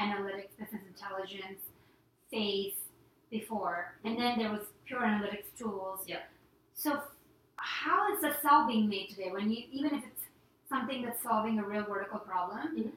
analytics, 0.00 0.56
business 0.58 0.82
intelligence 0.88 1.60
phase 2.30 2.72
before, 3.30 3.94
and 4.04 4.18
then 4.18 4.38
there 4.38 4.50
was 4.50 4.62
pure 4.86 5.00
analytics 5.00 5.56
tools. 5.58 6.00
Yeah. 6.06 6.18
So, 6.74 7.00
how 7.56 8.12
is 8.14 8.20
the 8.20 8.34
sell 8.42 8.66
being 8.66 8.88
made 8.88 9.10
today? 9.10 9.30
When 9.30 9.50
you, 9.50 9.64
even 9.70 9.94
if 9.94 10.04
it's 10.04 10.22
something 10.68 11.02
that's 11.02 11.22
solving 11.22 11.58
a 11.58 11.62
real 11.64 11.84
vertical 11.84 12.18
problem, 12.18 12.76
Mhm. 12.76 12.92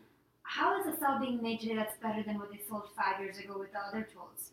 How 0.47 0.79
is 0.79 0.87
a 0.87 0.97
sell 0.97 1.19
being 1.19 1.41
made 1.43 1.59
today 1.59 1.75
that's 1.75 1.97
better 1.99 2.23
than 2.23 2.39
what 2.39 2.49
they 2.51 2.59
sold 2.67 2.87
five 2.95 3.19
years 3.19 3.37
ago 3.37 3.57
with 3.59 3.71
the 3.73 3.79
other 3.79 4.07
tools? 4.07 4.51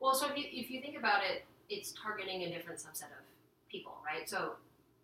Well, 0.00 0.14
so 0.14 0.26
if 0.28 0.36
you, 0.36 0.44
if 0.50 0.70
you 0.70 0.80
think 0.82 0.98
about 0.98 1.22
it, 1.22 1.44
it's 1.70 1.94
targeting 1.94 2.42
a 2.42 2.50
different 2.50 2.80
subset 2.80 3.14
of 3.14 3.22
people, 3.70 4.02
right? 4.04 4.28
So 4.28 4.56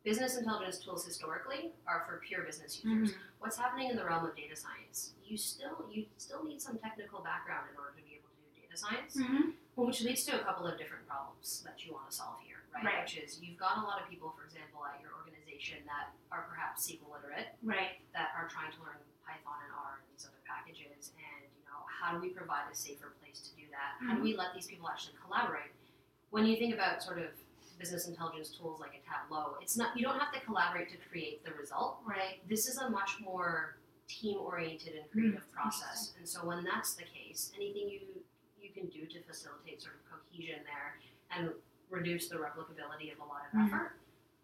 business 0.02 0.36
intelligence 0.36 0.78
tools 0.78 1.06
historically 1.06 1.70
are 1.86 2.02
for 2.06 2.20
pure 2.26 2.42
business 2.42 2.82
users. 2.82 3.14
What's 3.38 3.56
happening 3.56 3.90
in 3.90 3.96
the 3.96 4.04
realm 4.04 4.26
of 4.26 4.34
data 4.34 4.56
science? 4.56 5.14
You 5.24 5.36
still 5.38 5.86
you 5.92 6.06
still 6.18 6.42
need 6.42 6.60
some 6.60 6.78
technical 6.78 7.20
background 7.22 7.70
in 7.70 7.78
order 7.78 7.94
to 7.94 8.02
be 8.02 8.18
able 8.18 8.28
to 8.34 8.38
do 8.42 8.58
data 8.58 8.74
science, 8.76 9.14
Mm-hmm. 9.14 9.54
which 9.86 10.02
leads 10.02 10.24
to 10.26 10.34
a 10.34 10.42
couple 10.42 10.66
of 10.66 10.74
different 10.82 11.06
problems 11.06 11.62
that 11.62 11.78
you 11.86 11.94
want 11.94 12.10
to 12.10 12.14
solve 12.16 12.42
here, 12.42 12.66
right? 12.74 12.82
Right. 12.84 13.00
Which 13.06 13.16
is 13.22 13.38
you've 13.38 13.56
got 13.60 13.78
a 13.78 13.84
lot 13.86 14.02
of 14.02 14.10
people, 14.10 14.34
for 14.34 14.42
example, 14.44 14.82
at 14.82 14.98
your 14.98 15.14
organization 15.14 15.86
that 15.86 16.10
are 16.34 16.42
perhaps 16.50 16.90
SQL 16.90 17.14
literate, 17.14 17.54
Right. 17.62 18.02
that 18.18 18.34
are 18.34 18.48
trying 18.50 18.72
to 18.74 18.80
learn 18.82 18.98
Python 19.22 19.60
and 19.68 19.72
R 19.76 20.00
and 20.00 20.07
these 20.07 20.07
other 20.07 20.07
packages, 20.48 21.12
and 21.20 21.44
you 21.44 21.62
know 21.68 21.84
how 21.86 22.14
do 22.16 22.20
we 22.20 22.30
provide 22.30 22.64
a 22.72 22.74
safer 22.74 23.12
place 23.20 23.40
to 23.46 23.50
do 23.54 23.68
that? 23.70 24.00
How 24.08 24.16
do 24.16 24.22
we 24.22 24.34
let 24.36 24.54
these 24.54 24.66
people 24.66 24.88
actually 24.88 25.14
collaborate? 25.22 25.70
When 26.30 26.46
you 26.46 26.56
think 26.56 26.74
about 26.74 27.02
sort 27.02 27.18
of 27.18 27.30
business 27.78 28.08
intelligence 28.08 28.50
tools 28.50 28.80
like 28.80 28.90
a 28.98 29.02
Tableau, 29.06 29.56
it's 29.62 29.76
not 29.76 29.96
you 29.96 30.02
don't 30.02 30.18
have 30.18 30.32
to 30.32 30.40
collaborate 30.40 30.90
to 30.90 30.96
create 31.10 31.44
the 31.44 31.52
result. 31.52 31.98
Right. 32.04 32.40
This 32.48 32.66
is 32.66 32.78
a 32.78 32.88
much 32.90 33.20
more 33.22 33.76
team 34.08 34.38
oriented 34.40 34.94
and 34.96 35.10
creative 35.12 35.44
process, 35.52 36.14
and 36.18 36.26
so 36.26 36.44
when 36.44 36.64
that's 36.64 36.94
the 36.94 37.04
case, 37.04 37.52
anything 37.54 37.88
you 37.90 38.00
you 38.60 38.70
can 38.74 38.86
do 38.88 39.06
to 39.06 39.22
facilitate 39.22 39.80
sort 39.82 39.94
of 39.96 40.00
cohesion 40.10 40.60
there 40.64 40.98
and 41.30 41.50
reduce 41.90 42.28
the 42.28 42.36
replicability 42.36 43.12
of 43.12 43.18
a 43.20 43.24
lot 43.24 43.42
of 43.46 43.58
Mhm. 43.58 43.66
effort 43.66 43.92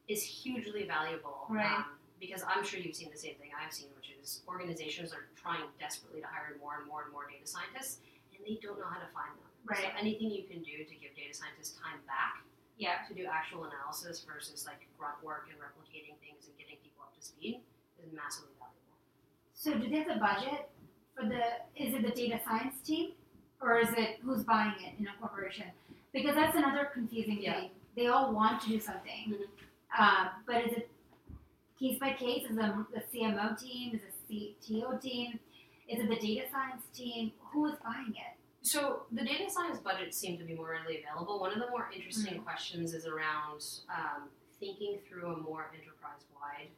is 0.09 0.23
hugely 0.23 0.87
valuable. 0.87 1.47
Right. 1.49 1.67
Um, 1.79 1.99
because 2.21 2.43
I'm 2.47 2.65
sure 2.65 2.81
you've 2.81 2.97
seen 2.97 3.11
the 3.11 3.19
same 3.19 3.35
thing 3.37 3.51
I've 3.55 3.73
seen, 3.73 3.89
which 3.97 4.11
is 4.21 4.43
organizations 4.49 5.13
are 5.13 5.27
trying 5.37 5.63
desperately 5.79 6.21
to 6.21 6.27
hire 6.27 6.57
more 6.61 6.79
and 6.79 6.87
more 6.87 7.03
and 7.05 7.13
more 7.13 7.27
data 7.29 7.47
scientists, 7.47 8.01
and 8.35 8.41
they 8.47 8.59
don't 8.63 8.79
know 8.79 8.89
how 8.89 8.99
to 9.01 9.11
find 9.13 9.35
them. 9.37 9.51
Right. 9.65 9.81
So 9.81 9.89
anything 9.99 10.31
you 10.31 10.45
can 10.45 10.61
do 10.63 10.85
to 10.85 10.95
give 10.97 11.17
data 11.17 11.33
scientists 11.35 11.77
time 11.81 12.01
back 12.07 12.45
Yeah. 12.77 13.05
to 13.09 13.15
do 13.15 13.25
actual 13.27 13.65
analysis 13.65 14.21
versus 14.25 14.67
like 14.67 14.87
grunt 14.99 15.23
work 15.25 15.49
and 15.51 15.59
replicating 15.61 16.17
things 16.21 16.47
and 16.47 16.57
getting 16.59 16.77
people 16.85 17.05
up 17.05 17.15
to 17.17 17.23
speed 17.23 17.61
is 18.03 18.13
massively 18.13 18.53
valuable. 18.59 18.97
So 19.55 19.75
do 19.79 19.89
they 19.89 20.05
have 20.05 20.17
a 20.17 20.21
budget 20.21 20.69
for 21.17 21.25
the? 21.25 21.41
Is 21.77 21.95
it 21.95 22.03
the 22.03 22.11
data 22.11 22.41
science 22.45 22.81
team, 22.83 23.13
or 23.61 23.79
is 23.79 23.89
it 23.97 24.19
who's 24.23 24.45
buying 24.45 24.75
it 24.81 24.99
in 24.99 25.07
a 25.09 25.15
corporation? 25.21 25.67
Because 26.13 26.35
that's 26.35 26.57
another 26.57 26.91
confusing 26.93 27.41
Yeah. 27.43 27.61
thing. 27.61 27.71
They 27.97 28.09
all 28.09 28.33
want 28.35 28.61
to 28.63 28.69
do 28.69 28.81
something, 28.81 29.31
Mhm. 29.31 29.49
um, 29.99 30.43
but 30.47 30.65
is 30.65 30.73
it 30.73 30.91
case 31.79 31.99
by 31.99 32.13
case? 32.13 32.45
Is 32.51 32.57
it 32.57 32.73
the 32.95 33.03
CMO 33.19 33.59
team? 33.61 33.95
Is 33.95 34.01
it 34.03 34.15
the 34.29 34.55
CTO 34.71 35.01
team? 35.01 35.39
Is 35.89 36.01
it 36.01 36.09
the 36.09 36.17
data 36.17 36.47
science 36.51 36.83
team? 36.95 37.33
Who 37.53 37.67
is 37.67 37.75
buying 37.85 38.11
it? 38.15 38.39
So 38.63 39.03
the 39.13 39.23
data 39.25 39.51
science 39.51 39.79
budgets 39.79 40.17
seem 40.17 40.39
to 40.39 40.45
be 40.45 40.55
more 40.55 40.71
readily 40.71 41.03
available. 41.05 41.39
One 41.39 41.53
of 41.53 41.59
the 41.59 41.69
more 41.71 41.91
interesting 41.95 42.41
questions 42.41 42.95
is 42.95 43.07
around 43.07 43.63
um, 43.91 44.29
thinking 44.59 44.99
through 45.07 45.27
a 45.35 45.37
more 45.37 45.71
enterprise-wide 45.75 46.69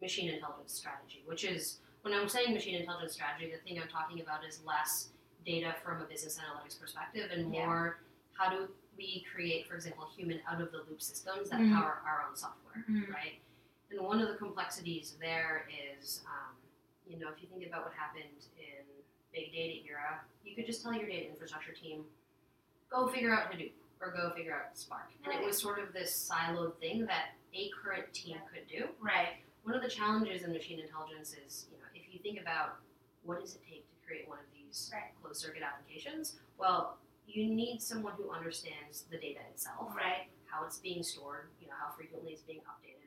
machine 0.00 0.30
intelligence 0.30 0.72
strategy, 0.74 1.22
which 1.26 1.44
is 1.44 1.78
when 2.02 2.14
I'm 2.14 2.28
saying 2.28 2.52
machine 2.54 2.76
intelligence 2.76 3.14
strategy, 3.14 3.50
the 3.50 3.58
thing 3.68 3.80
I'm 3.82 3.88
talking 3.88 4.20
about 4.20 4.44
is 4.46 4.60
less 4.64 5.08
data 5.44 5.74
from 5.82 6.00
a 6.00 6.04
business 6.04 6.38
analytics 6.38 6.78
perspective 6.78 7.30
and 7.32 7.52
Yeah. 7.52 7.66
more 7.66 7.98
how 8.38 8.48
do 8.50 8.68
we 8.96 9.24
create, 9.32 9.66
for 9.66 9.74
example, 9.74 10.06
human 10.16 10.40
out-of-the-loop 10.48 11.00
systems 11.02 11.50
that 11.50 11.60
Mhm. 11.60 11.74
power 11.74 12.02
our 12.06 12.24
own 12.28 12.36
software, 12.36 12.84
Mhm. 12.88 13.12
right? 13.12 13.40
And 13.92 14.00
one 14.06 14.20
of 14.20 14.28
the 14.28 14.34
complexities 14.34 15.16
there 15.20 15.66
is, 16.00 16.20
um, 16.26 16.54
you 17.06 17.18
know, 17.18 17.28
if 17.34 17.42
you 17.42 17.48
think 17.48 17.66
about 17.68 17.84
what 17.84 17.92
happened 17.94 18.24
in 18.58 18.84
big 19.32 19.52
data 19.52 19.80
era, 19.86 20.20
you 20.44 20.54
could 20.56 20.66
just 20.66 20.82
tell 20.82 20.92
your 20.94 21.06
data 21.08 21.28
infrastructure 21.28 21.72
team, 21.72 22.04
go 22.90 23.06
figure 23.08 23.32
out 23.34 23.52
Hadoop 23.52 23.72
or 24.00 24.10
go 24.12 24.30
figure 24.34 24.54
out 24.54 24.76
Spark. 24.76 25.10
And 25.24 25.32
it 25.34 25.44
was 25.44 25.58
sort 25.58 25.78
of 25.78 25.92
this 25.92 26.10
siloed 26.30 26.74
thing 26.76 27.06
that 27.06 27.34
a 27.54 27.70
current 27.82 28.12
team 28.12 28.36
could 28.52 28.66
do. 28.66 28.86
Right. 29.00 29.36
One 29.64 29.74
of 29.74 29.82
the 29.82 29.88
challenges 29.88 30.42
in 30.42 30.52
machine 30.52 30.80
intelligence 30.80 31.36
is, 31.46 31.66
you 31.70 31.78
know, 31.78 31.84
if 31.94 32.02
you 32.12 32.18
think 32.20 32.40
about 32.40 32.76
what 33.24 33.40
does 33.40 33.54
it 33.54 33.60
take 33.68 33.84
to 33.88 34.06
create 34.06 34.28
one 34.28 34.38
of 34.38 34.44
these 34.56 34.90
Right. 34.92 35.12
closed 35.22 35.40
circuit 35.40 35.62
applications, 35.62 36.36
well, 36.58 36.96
you 37.28 37.46
need 37.46 37.80
someone 37.80 38.14
who 38.14 38.30
understands 38.30 39.02
the 39.10 39.18
data 39.18 39.40
itself 39.52 39.94
Right. 39.94 40.28
how 40.46 40.64
it's 40.64 40.78
being 40.78 41.02
stored, 41.02 41.48
you 41.60 41.68
know, 41.68 41.74
how 41.78 41.92
frequently 41.94 42.32
it's 42.32 42.42
being 42.42 42.60
updated, 42.60 43.01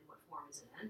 in. 0.81 0.89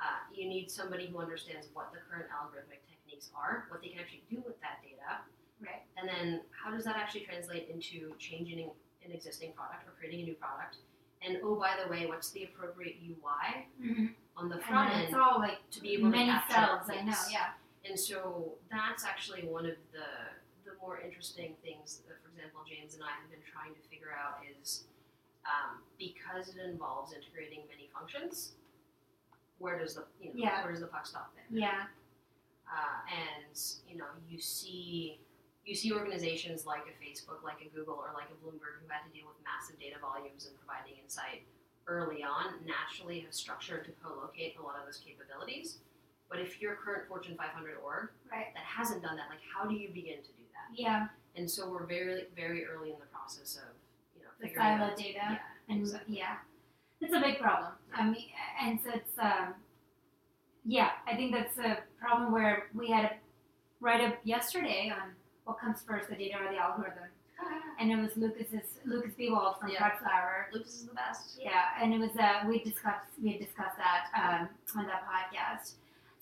Uh, 0.00 0.18
you 0.34 0.48
need 0.48 0.70
somebody 0.70 1.06
who 1.06 1.18
understands 1.18 1.68
what 1.74 1.92
the 1.92 1.98
current 2.10 2.26
algorithmic 2.34 2.82
techniques 2.90 3.30
are, 3.36 3.66
what 3.70 3.80
they 3.82 3.88
can 3.88 4.00
actually 4.00 4.24
do 4.30 4.42
with 4.44 4.58
that 4.60 4.82
data, 4.82 5.22
Right. 5.62 5.82
and 5.96 6.08
then 6.08 6.40
how 6.50 6.70
does 6.74 6.84
that 6.84 6.96
actually 6.96 7.20
translate 7.22 7.68
into 7.72 8.14
changing 8.18 8.70
an 9.04 9.12
existing 9.12 9.52
product 9.52 9.86
or 9.86 9.92
creating 9.98 10.20
a 10.22 10.24
new 10.24 10.34
product. 10.34 10.76
And 11.22 11.38
oh, 11.44 11.54
by 11.54 11.74
the 11.82 11.88
way, 11.90 12.06
what's 12.06 12.30
the 12.30 12.44
appropriate 12.50 12.96
UI 13.06 13.66
Mm-hmm. 13.80 14.06
on 14.36 14.48
the 14.48 14.58
front 14.58 14.90
And 14.92 15.02
it's 15.02 15.12
end 15.14 15.22
all 15.22 15.38
like 15.38 15.58
to 15.70 15.80
be 15.80 15.92
able 15.94 16.10
to 16.10 16.16
many 16.18 16.30
capture 16.30 16.54
cells. 16.54 16.86
I 16.90 17.02
know. 17.02 17.14
Yeah. 17.30 17.54
and 17.88 17.98
so 17.98 18.54
that's 18.70 19.04
actually 19.04 19.42
one 19.46 19.66
of 19.66 19.76
the 19.92 20.06
the 20.64 20.74
more 20.80 20.98
interesting 21.00 21.54
things 21.62 22.02
that, 22.06 22.14
for 22.22 22.30
example, 22.30 22.62
James 22.66 22.94
and 22.94 23.02
I 23.02 23.10
have 23.20 23.30
been 23.30 23.42
trying 23.42 23.74
to 23.74 23.82
figure 23.90 24.14
out 24.14 24.42
is 24.46 24.84
um, 25.46 25.82
because 25.98 26.54
it 26.54 26.58
involves 26.62 27.12
integrating 27.12 27.62
many 27.68 27.90
functions. 27.94 28.54
Where 29.62 29.78
does 29.78 29.94
the 29.94 30.04
you 30.20 30.30
know 30.34 30.34
Yeah. 30.34 30.62
where 30.64 30.72
does 30.72 30.80
the 30.80 30.88
puck 30.88 31.06
stop 31.06 31.30
there? 31.36 31.46
Yeah. 31.48 31.86
Uh, 32.66 32.98
and 33.06 33.54
you 33.88 33.96
know 33.96 34.06
you 34.28 34.40
see 34.40 35.20
you 35.64 35.76
see 35.76 35.92
organizations 35.92 36.66
like 36.66 36.82
a 36.90 36.94
Facebook, 36.98 37.44
like 37.44 37.60
a 37.64 37.68
Google, 37.74 37.94
or 37.94 38.10
like 38.14 38.26
a 38.34 38.38
Bloomberg 38.44 38.82
who 38.82 38.88
had 38.90 39.06
to 39.06 39.10
deal 39.16 39.28
with 39.28 39.36
massive 39.46 39.78
data 39.78 39.94
volumes 40.00 40.46
and 40.50 40.58
providing 40.58 40.98
insight 41.00 41.46
early 41.86 42.24
on 42.24 42.54
naturally 42.66 43.20
have 43.20 43.32
structured 43.32 43.84
to 43.84 43.92
co-locate 44.02 44.56
a 44.58 44.62
lot 44.62 44.74
of 44.80 44.84
those 44.86 44.98
capabilities. 44.98 45.78
But 46.28 46.40
if 46.40 46.60
you're 46.60 46.72
a 46.72 46.76
current 46.76 47.06
Fortune 47.06 47.36
500 47.36 47.76
org 47.84 48.10
Right. 48.32 48.52
that 48.54 48.64
hasn't 48.64 49.02
done 49.02 49.14
that, 49.16 49.28
like 49.30 49.42
how 49.54 49.68
do 49.68 49.76
you 49.76 49.90
begin 49.90 50.22
to 50.22 50.32
do 50.32 50.42
that? 50.54 50.76
Yeah. 50.76 51.06
And 51.36 51.48
so 51.48 51.70
we're 51.70 51.86
very 51.86 52.26
very 52.34 52.66
early 52.66 52.90
in 52.90 52.98
the 52.98 53.06
process 53.06 53.54
of 53.56 53.70
you 54.16 54.22
know 54.24 54.30
The 54.40 54.48
figuring 54.48 54.66
out. 54.66 54.96
data. 54.96 55.12
Yeah, 55.14 55.38
And 55.68 55.78
exactly. 55.82 56.18
yeah, 56.18 56.38
it's 57.00 57.14
a 57.14 57.20
big 57.20 57.38
problem. 57.38 57.72
I 57.94 58.04
mean, 58.08 58.26
and 58.62 58.78
so 58.82 58.90
it's 58.94 59.18
um, 59.18 59.54
yeah, 60.64 60.90
I 61.06 61.16
think 61.16 61.32
that's 61.32 61.58
a 61.58 61.78
problem 62.00 62.32
where 62.32 62.64
we 62.74 62.90
had 62.90 63.04
a 63.04 63.10
write 63.80 64.00
up 64.00 64.14
yesterday 64.24 64.92
on 64.94 65.10
what 65.44 65.58
comes 65.58 65.82
first, 65.86 66.08
the 66.08 66.14
data 66.16 66.36
or 66.38 66.52
the 66.52 66.58
algorithm? 66.58 67.08
And 67.80 67.90
it 67.90 67.96
was 67.96 68.16
Lucas's 68.16 68.78
Lukas 68.84 69.14
Biewald 69.18 69.56
from 69.60 69.70
Yeah. 69.70 69.98
Flower. 69.98 70.46
Lucas 70.52 70.74
is 70.74 70.84
the 70.86 70.94
best. 70.94 71.40
Yeah, 71.42 71.64
and 71.80 71.92
it 71.92 71.98
was 71.98 72.10
uh, 72.16 72.46
we 72.48 72.62
discussed 72.62 73.08
we 73.20 73.36
discussed 73.38 73.76
that 73.78 74.04
um, 74.16 74.48
on 74.78 74.86
that 74.86 75.02
podcast. 75.04 75.72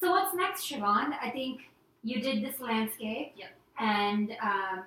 So 0.00 0.12
what's 0.12 0.34
next, 0.34 0.62
Shivon? 0.62 1.12
I 1.22 1.28
think 1.30 1.60
you 2.02 2.22
did 2.22 2.42
this 2.42 2.58
landscape. 2.60 3.32
Yep. 3.36 3.50
And 3.78 4.30
um, 4.42 4.84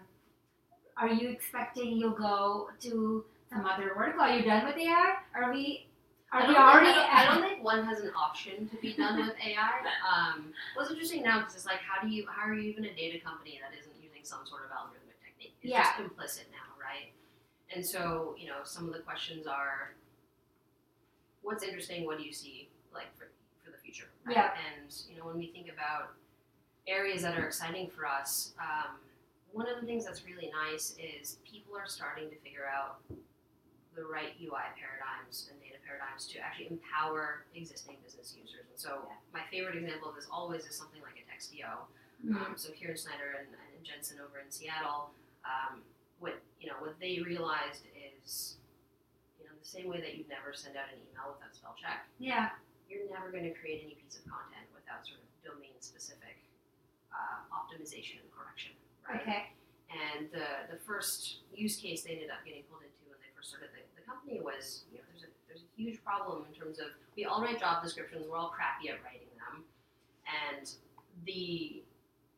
are 0.97 1.09
you 1.09 1.29
expecting 1.29 1.97
you'll 1.97 2.11
go 2.17 2.69
to 2.81 3.23
some 3.51 3.65
other 3.67 3.91
work? 3.95 4.15
Are 4.19 4.35
you 4.35 4.43
done 4.43 4.65
with 4.65 4.77
AI? 4.77 5.15
Are 5.35 5.53
we? 5.53 5.85
I 6.33 6.37
Are 6.37 6.41
don't, 6.41 6.47
we 6.49 6.53
think- 6.55 6.65
already? 6.65 6.89
I 6.89 6.93
don't, 6.93 7.13
I 7.13 7.25
don't 7.39 7.49
think 7.49 7.63
one 7.63 7.85
has 7.85 7.99
an 7.99 8.11
option 8.17 8.67
to 8.69 8.75
be 8.77 8.93
done 8.93 9.19
with 9.19 9.35
AI. 9.45 9.69
Um, 10.01 10.51
what's 10.75 10.89
interesting 10.89 11.21
now 11.21 11.39
because 11.39 11.55
it's 11.55 11.65
like, 11.65 11.79
how 11.79 12.01
do 12.01 12.09
you, 12.13 12.25
how 12.27 12.47
are 12.49 12.55
you 12.55 12.69
even 12.71 12.85
a 12.85 12.93
data 12.95 13.19
company 13.23 13.59
that 13.61 13.77
isn't 13.79 13.93
using 14.01 14.21
some 14.23 14.39
sort 14.45 14.63
of 14.65 14.71
algorithmic 14.71 15.15
technique? 15.23 15.53
It's 15.61 15.71
Yeah. 15.71 15.83
just 15.83 15.99
implicit 15.99 16.45
now, 16.51 16.73
right? 16.81 17.11
And 17.75 17.85
so, 17.85 18.35
you 18.37 18.47
know, 18.47 18.57
some 18.63 18.87
of 18.87 18.93
the 18.93 18.99
questions 18.99 19.45
are, 19.47 19.93
what's 21.43 21.63
interesting? 21.63 22.05
What 22.05 22.17
do 22.17 22.23
you 22.23 22.33
see 22.33 22.67
like 22.93 23.15
for, 23.17 23.27
for 23.63 23.71
the 23.71 23.77
future? 23.77 24.05
Right? 24.25 24.35
Yeah. 24.37 24.51
And 24.73 24.91
you 25.09 25.17
know, 25.17 25.25
when 25.25 25.37
we 25.37 25.47
think 25.47 25.67
about 25.71 26.13
areas 26.87 27.21
that 27.21 27.37
are 27.37 27.45
exciting 27.45 27.89
for 27.89 28.05
us, 28.07 28.53
um, 28.59 28.95
one 29.51 29.67
of 29.69 29.79
the 29.79 29.85
things 29.85 30.05
that's 30.05 30.25
really 30.25 30.51
nice 30.65 30.95
is 30.97 31.37
people 31.45 31.77
are 31.77 31.87
starting 31.87 32.29
to 32.29 32.35
figure 32.37 32.65
out 32.73 32.97
the 33.95 34.03
right 34.05 34.33
UI 34.41 34.65
paradigms 34.77 35.49
and 35.51 35.59
data 35.61 35.77
paradigms 35.85 36.25
to 36.33 36.39
actually 36.39 36.67
empower 36.73 37.45
existing 37.53 37.97
business 38.03 38.33
users. 38.37 38.65
And 38.69 38.79
so, 38.79 39.05
Yeah. 39.09 39.15
my 39.33 39.43
favorite 39.51 39.75
example 39.77 40.09
of 40.09 40.15
this 40.15 40.27
always 40.31 40.65
is 40.65 40.75
something 40.75 41.01
like 41.01 41.17
a 41.17 41.25
Textio. 41.29 41.85
Mhm. 42.25 42.35
Um, 42.35 42.57
so 42.57 42.71
Kieran 42.73 42.97
Snyder 42.97 43.31
and, 43.39 43.49
and 43.53 43.83
Jensen 43.85 44.19
over 44.19 44.39
in 44.39 44.49
Seattle, 44.49 45.13
um, 45.45 45.83
what 46.19 46.41
you 46.59 46.69
know, 46.69 46.77
what 46.79 46.97
they 46.99 47.19
realized 47.19 47.85
is, 48.23 48.57
you 49.39 49.45
know, 49.45 49.51
the 49.59 49.65
same 49.65 49.87
way 49.87 49.99
that 49.99 50.15
you'd 50.15 50.29
never 50.29 50.53
send 50.53 50.77
out 50.77 50.87
an 50.89 50.99
email 51.11 51.33
without 51.35 51.53
spell 51.53 51.75
check, 51.79 52.07
Yeah. 52.19 52.55
you're 52.89 53.09
never 53.09 53.29
going 53.29 53.43
to 53.43 53.53
create 53.59 53.83
any 53.83 53.95
piece 53.95 54.17
of 54.19 54.25
content 54.31 54.65
without 54.73 55.05
sort 55.05 55.19
of 55.19 55.27
domain 55.43 55.75
specific 55.81 56.37
uh, 57.11 57.43
optimization 57.51 58.21
and 58.21 58.31
correction, 58.31 58.71
right? 59.07 59.21
Okay. 59.21 59.51
And 59.91 60.31
the 60.31 60.47
the 60.71 60.77
first 60.79 61.41
use 61.53 61.75
case 61.77 62.03
they 62.03 62.11
ended 62.11 62.29
up 62.31 62.43
getting 62.45 62.63
pulled 62.63 62.81
into 62.83 63.02
they 63.51 63.57
first 63.59 63.73
the, 63.73 64.01
the 64.01 64.05
company 64.07 64.39
was, 64.39 64.83
you 64.91 64.97
know, 64.99 65.03
there's 65.11 65.23
a 65.23 65.31
there's 65.47 65.63
a 65.63 65.71
huge 65.75 66.03
problem 66.03 66.45
in 66.47 66.53
terms 66.55 66.79
of 66.79 66.87
we 67.15 67.25
all 67.25 67.41
write 67.41 67.59
job 67.59 67.83
descriptions, 67.83 68.25
we're 68.29 68.37
all 68.37 68.49
crappy 68.55 68.89
at 68.89 69.03
writing 69.03 69.27
them, 69.35 69.63
and 70.25 70.71
the 71.25 71.83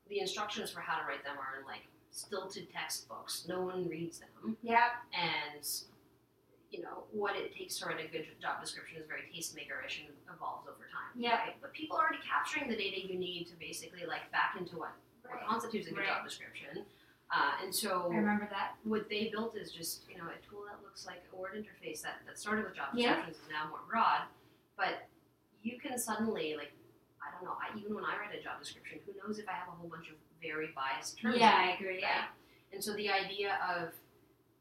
the 0.10 0.20
instructions 0.20 0.70
for 0.72 0.82
how 0.82 1.00
to 1.00 1.06
write 1.08 1.24
them 1.24 1.36
are 1.38 1.60
in 1.60 1.65
like 1.65 1.86
stilted 2.12 2.72
textbooks. 2.72 3.46
No 3.48 3.62
one 3.62 3.88
reads 3.88 4.20
them, 4.20 4.58
Yeah. 4.63 4.89
and 5.13 5.65
you 6.72 6.82
know 6.82 7.04
what 7.12 7.36
it 7.36 7.56
takes 7.56 7.78
to 7.80 7.86
write 7.86 8.04
a 8.04 8.08
good 8.12 8.26
job 8.41 8.60
description 8.62 8.98
is 9.00 9.08
very 9.08 9.22
tastemaker-ish 9.34 10.04
and 10.06 10.10
evolves 10.34 10.68
over 10.68 10.89
time. 10.91 11.13
Yeah. 11.15 11.38
Right? 11.38 11.56
But 11.62 11.74
people 11.74 11.96
are 11.98 12.04
already 12.08 12.20
capturing 12.26 12.68
the 12.70 12.76
data 12.76 13.00
you 13.08 13.18
need 13.18 13.48
to 13.48 13.56
basically 13.60 14.06
like 14.08 14.30
back 14.32 14.56
into 14.60 14.78
what 14.78 14.91
what 15.24 15.39
constitutes 15.48 15.88
a 15.88 15.91
good 15.91 16.00
Right. 16.00 16.08
job 16.08 16.24
description. 16.26 16.86
Uh, 17.34 17.64
and 17.64 17.74
so 17.74 18.10
I 18.14 18.18
remember 18.18 18.48
that. 18.52 18.76
what 18.84 19.10
they 19.10 19.30
built 19.32 19.58
is 19.58 19.72
just 19.72 20.04
you 20.10 20.18
know 20.18 20.26
a 20.26 20.38
tool 20.48 20.62
that 20.70 20.82
looks 20.84 21.06
like 21.08 21.24
a 21.34 21.36
word 21.36 21.54
interface 21.58 22.02
that, 22.04 22.22
that 22.28 22.38
started 22.40 22.66
with 22.66 22.76
job 22.76 22.90
Yeah. 22.94 23.16
descriptions 23.16 23.38
is 23.38 23.50
now 23.52 23.68
more 23.70 23.80
broad, 23.90 24.22
but 24.78 25.08
you 25.64 25.80
can 25.80 25.98
suddenly 25.98 26.56
like 26.56 26.72
I 27.22 27.32
don't 27.34 27.44
know 27.44 27.58
I, 27.58 27.78
even 27.80 27.96
when 27.96 28.04
I 28.06 28.16
write 28.18 28.38
a 28.40 28.42
job 28.44 28.60
description, 28.60 29.00
who 29.06 29.14
knows 29.26 29.40
if 29.40 29.50
I 29.50 29.54
have 29.54 29.68
a 29.68 29.72
whole 29.72 29.90
bunch 29.90 30.10
of 30.10 30.16
very 30.42 30.70
biased 30.76 31.20
terms. 31.20 31.38
Yeah, 31.40 31.54
I 31.56 31.74
agree. 31.74 31.88
right? 31.96 32.00
Yeah. 32.02 32.26
And 32.72 32.84
so 32.84 32.94
the 32.94 33.10
idea 33.10 33.58
of 33.76 33.90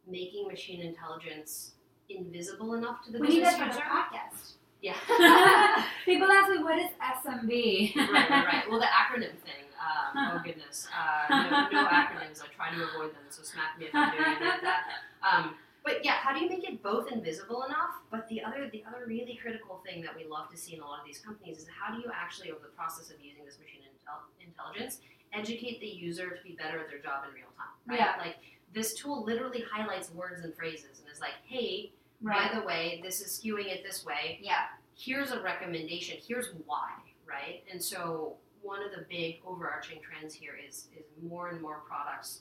making 0.09 0.47
machine 0.49 0.81
intelligence 0.81 1.73
invisible 2.09 2.75
enough 2.75 3.05
to 3.05 3.13
the 3.13 3.19
We 3.19 3.29
need 3.29 3.41
business 3.43 3.59
that 3.59 3.75
for 3.75 3.77
the 3.77 3.83
podcast. 3.83 4.53
Yeah. 4.81 4.95
People 6.05 6.31
ask 6.31 6.51
me 6.51 6.63
what 6.63 6.79
is 6.79 6.91
SMB. 7.01 7.97
right, 7.97 8.11
right, 8.31 8.45
right. 8.47 8.65
Well, 8.71 8.79
the 8.81 8.87
acronym 8.87 9.37
thing. 9.45 9.64
Um, 9.85 10.33
oh 10.33 10.41
goodness. 10.45 10.89
Uh, 10.89 11.45
no, 11.45 11.69
no 11.83 11.89
acronyms. 12.01 12.41
I 12.43 12.47
try 12.57 12.71
to 12.75 12.83
avoid 12.89 13.13
them. 13.15 13.23
So 13.29 13.43
smack 13.43 13.79
me 13.79 13.87
if 13.87 13.95
I'm 13.95 14.11
doing 14.13 14.25
any 14.25 14.47
of 14.47 14.61
that. 14.63 14.83
Um, 15.23 15.55
but 15.85 16.03
yeah, 16.05 16.13
how 16.15 16.33
do 16.33 16.41
you 16.43 16.49
make 16.49 16.65
it 16.65 16.83
both 16.83 17.13
invisible 17.13 17.65
enough? 17.65 18.01
But 18.11 18.27
the 18.29 18.43
other, 18.43 18.69
the 18.73 18.83
other 18.89 19.05
really 19.07 19.39
critical 19.41 19.83
thing 19.85 20.01
that 20.03 20.17
we 20.17 20.25
love 20.27 20.49
to 20.51 20.57
see 20.57 20.75
in 20.75 20.81
a 20.81 20.85
lot 20.87 21.01
of 21.01 21.07
these 21.07 21.19
companies 21.19 21.59
is 21.59 21.67
how 21.69 21.95
do 21.95 22.01
you 22.01 22.11
actually, 22.15 22.51
over 22.51 22.61
the 22.63 22.73
process 22.75 23.11
of 23.11 23.17
using 23.21 23.45
this 23.45 23.59
machine 23.59 23.83
intel- 23.85 24.25
intelligence, 24.41 25.01
educate 25.35 25.81
the 25.81 25.87
user 25.87 26.31
to 26.31 26.43
be 26.43 26.57
better 26.57 26.79
at 26.79 26.89
their 26.89 27.01
job 27.01 27.25
in 27.29 27.35
real 27.35 27.53
time? 27.59 27.75
Right? 27.87 27.99
Yeah. 28.01 28.15
Like 28.19 28.37
this 28.73 28.95
tool 28.95 29.25
literally 29.25 29.63
highlights 29.71 30.11
words 30.13 30.43
and 30.43 30.55
phrases 30.55 31.01
and 31.01 31.13
is 31.13 31.21
like, 31.21 31.35
hey, 31.47 31.93
Right. 32.23 32.51
by 32.51 32.59
the 32.59 32.65
way, 32.65 33.01
this 33.05 33.21
is 33.21 33.39
skewing 33.39 33.67
it 33.67 33.83
this 33.85 34.03
way 34.07 34.39
Yeah. 34.41 34.65
here's 34.97 35.33
a 35.33 35.43
recommendation 35.43 36.17
here's 36.27 36.47
why 36.65 36.93
right 37.29 37.63
and 37.71 37.83
so 37.83 38.37
one 38.65 38.81
of 38.83 38.91
the 38.97 39.05
big 39.09 39.41
overarching 39.47 40.01
trends 40.01 40.33
here 40.35 40.55
is 40.57 40.89
is 40.99 41.05
more 41.23 41.49
and 41.51 41.61
more 41.61 41.83
products 41.87 42.41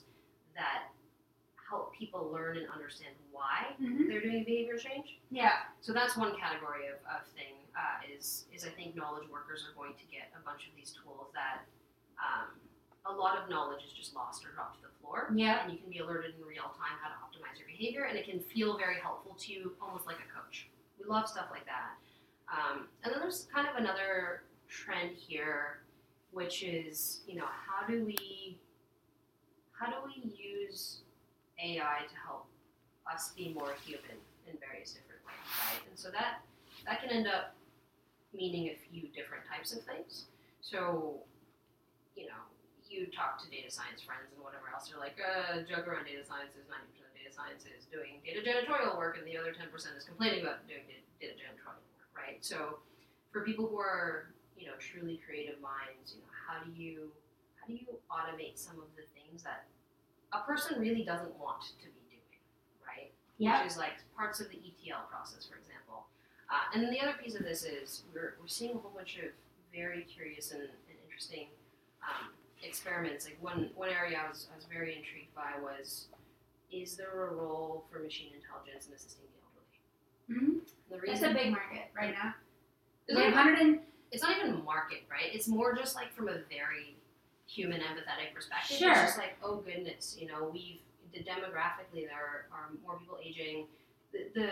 that 0.56 0.88
help 1.68 1.92
people 1.94 2.30
learn 2.32 2.56
and 2.56 2.66
understand 2.72 3.14
why 3.32 3.72
hmm 3.78 4.08
they're 4.08 4.20
doing 4.20 4.44
behavior 4.44 4.76
change 4.76 5.18
Yeah. 5.30 5.68
so 5.80 5.92
that's 5.92 6.16
one 6.16 6.32
category 6.38 6.86
of, 6.88 6.98
of 7.08 7.26
thing 7.36 7.54
uh, 7.76 8.00
is 8.08 8.46
is 8.54 8.64
i 8.64 8.70
think 8.70 8.94
knowledge 8.96 9.28
workers 9.30 9.64
are 9.68 9.74
going 9.76 9.94
to 9.94 10.06
get 10.10 10.32
a 10.38 10.42
bunch 10.44 10.66
of 10.68 10.72
these 10.76 10.92
tools 11.02 11.28
that 11.34 11.64
um, 12.20 12.48
a 13.06 13.12
lot 13.12 13.36
of 13.42 13.50
knowledge 13.50 13.84
is 13.84 13.92
just 13.92 14.14
lost 14.14 14.44
or 14.46 14.50
dropped 14.56 14.76
to 14.80 14.82
the 14.88 14.92
floor 15.00 15.28
Yeah. 15.34 15.62
and 15.64 15.72
you 15.72 15.78
can 15.78 15.90
be 15.90 15.98
alerted 15.98 16.34
in 16.38 16.42
real 16.46 16.72
time 16.80 16.96
how 17.02 17.08
to 17.12 17.18
optimize 17.20 17.58
your 17.58 17.68
behavior, 17.68 18.04
and 18.08 18.16
it 18.16 18.24
can 18.24 18.40
feel 18.40 18.78
very 18.78 18.96
helpful 18.96 19.34
to 19.44 19.52
you, 19.52 19.72
almost 19.82 20.06
like 20.06 20.16
a 20.24 20.28
coach. 20.32 20.68
We 20.98 21.04
love 21.04 21.28
stuff 21.28 21.48
like 21.50 21.66
that. 21.66 21.98
Um, 22.48 22.88
and 23.02 23.12
then 23.12 23.20
there's 23.20 23.46
kind 23.52 23.68
of 23.68 23.76
another 23.76 24.44
trend 24.68 25.10
here, 25.16 25.83
which 26.34 26.62
is, 26.62 27.20
you 27.26 27.36
know, 27.36 27.46
how 27.46 27.86
do 27.86 28.04
we 28.04 28.58
how 29.72 29.86
do 29.86 29.96
we 30.06 30.34
use 30.36 31.00
AI 31.58 32.02
to 32.08 32.16
help 32.26 32.46
us 33.12 33.32
be 33.36 33.54
more 33.54 33.74
human 33.84 34.18
in 34.46 34.58
various 34.58 34.92
different 34.92 35.22
ways, 35.26 35.46
right? 35.70 35.82
And 35.88 35.98
so 35.98 36.10
that 36.10 36.42
that 36.86 37.00
can 37.00 37.10
end 37.10 37.26
up 37.26 37.54
meaning 38.34 38.68
a 38.68 38.76
few 38.90 39.08
different 39.14 39.46
types 39.46 39.72
of 39.72 39.82
things. 39.86 40.26
So, 40.60 41.22
you 42.16 42.26
know, 42.26 42.42
you 42.90 43.06
talk 43.14 43.38
to 43.42 43.46
data 43.50 43.70
science 43.70 44.02
friends 44.02 44.34
and 44.34 44.42
whatever 44.42 44.70
else, 44.74 44.90
they're 44.90 44.98
like, 44.98 45.18
uh, 45.22 45.62
joke 45.66 45.86
around 45.86 46.10
data 46.10 46.26
science 46.26 46.54
is 46.58 46.66
90% 46.66 47.06
of 47.06 47.14
data 47.14 47.30
science 47.30 47.62
is 47.66 47.86
doing 47.90 48.18
data 48.26 48.42
janitorial 48.42 48.98
work, 48.98 49.18
and 49.18 49.26
the 49.26 49.38
other 49.38 49.54
10% 49.54 49.70
is 49.94 50.04
complaining 50.04 50.42
about 50.42 50.66
doing 50.66 50.82
data, 51.18 51.34
janitorial 51.38 51.78
work, 51.94 52.10
right? 52.14 52.42
So, 52.42 52.82
for 53.30 53.42
people 53.42 53.66
who 53.66 53.78
are, 53.78 54.33
truly 54.84 55.20
creative 55.24 55.60
minds, 55.60 56.14
you 56.14 56.20
know, 56.20 56.32
how 56.32 56.62
do 56.64 56.70
you 56.76 57.10
how 57.60 57.66
do 57.66 57.72
you 57.74 57.88
automate 58.12 58.58
some 58.60 58.76
of 58.76 58.88
the 58.96 59.04
things 59.16 59.42
that 59.42 59.64
a 60.32 60.40
person 60.44 60.80
really 60.80 61.02
doesn't 61.04 61.32
want 61.40 61.62
to 61.80 61.86
be 61.88 62.04
doing, 62.12 62.42
right? 62.86 63.10
Yeah. 63.38 63.62
Which 63.62 63.72
is 63.72 63.78
like 63.78 63.96
parts 64.16 64.40
of 64.40 64.48
the 64.50 64.58
ETL 64.60 65.08
process, 65.10 65.46
for 65.48 65.56
example. 65.56 66.06
Uh, 66.52 66.68
and 66.74 66.82
then 66.84 66.90
the 66.92 67.00
other 67.00 67.14
piece 67.22 67.34
of 67.34 67.42
this 67.42 67.64
is 67.64 68.02
we're, 68.12 68.34
we're 68.40 68.46
seeing 68.48 68.72
a 68.76 68.78
whole 68.78 68.92
bunch 68.94 69.16
of 69.18 69.32
very 69.74 70.02
curious 70.04 70.52
and, 70.52 70.60
and 70.62 70.98
interesting 71.06 71.46
um, 72.04 72.30
experiments. 72.62 73.24
Like 73.24 73.38
one 73.40 73.70
one 73.74 73.88
area 73.88 74.18
I 74.24 74.28
was 74.28 74.48
I 74.52 74.56
was 74.56 74.66
very 74.66 74.96
intrigued 74.96 75.34
by 75.34 75.52
was 75.62 76.06
is 76.70 76.96
there 76.96 77.28
a 77.28 77.34
role 77.34 77.84
for 77.90 77.98
machine 78.00 78.32
intelligence 78.34 78.88
in 78.88 78.94
assisting 78.94 79.24
the 79.32 79.40
elderly? 79.40 80.52
hmm 80.52 80.58
The 80.90 80.96
It's 81.10 81.22
reason 81.22 81.30
a 81.30 81.34
big 81.34 81.50
market 81.52 81.88
right 81.96 82.12
now. 82.12 82.34
not, 83.08 83.24
have 83.24 83.34
100 83.34 83.58
and 83.60 83.80
it's 84.14 84.22
not 84.22 84.38
even 84.38 84.62
market, 84.64 85.02
right? 85.10 85.26
It's 85.34 85.48
more 85.48 85.74
just 85.74 85.94
like 85.96 86.14
from 86.14 86.28
a 86.28 86.38
very 86.48 86.94
human 87.46 87.80
empathetic 87.82 88.32
perspective. 88.32 88.78
Sure. 88.78 88.92
It's 88.92 89.00
just 89.12 89.18
like, 89.18 89.36
oh 89.42 89.56
goodness, 89.56 90.16
you 90.18 90.26
know, 90.28 90.48
we've 90.52 90.78
the 91.12 91.22
demographically 91.22 92.06
there 92.06 92.46
are 92.50 92.70
more 92.86 92.98
people 92.98 93.18
aging. 93.22 93.66
The, 94.12 94.30
the 94.34 94.50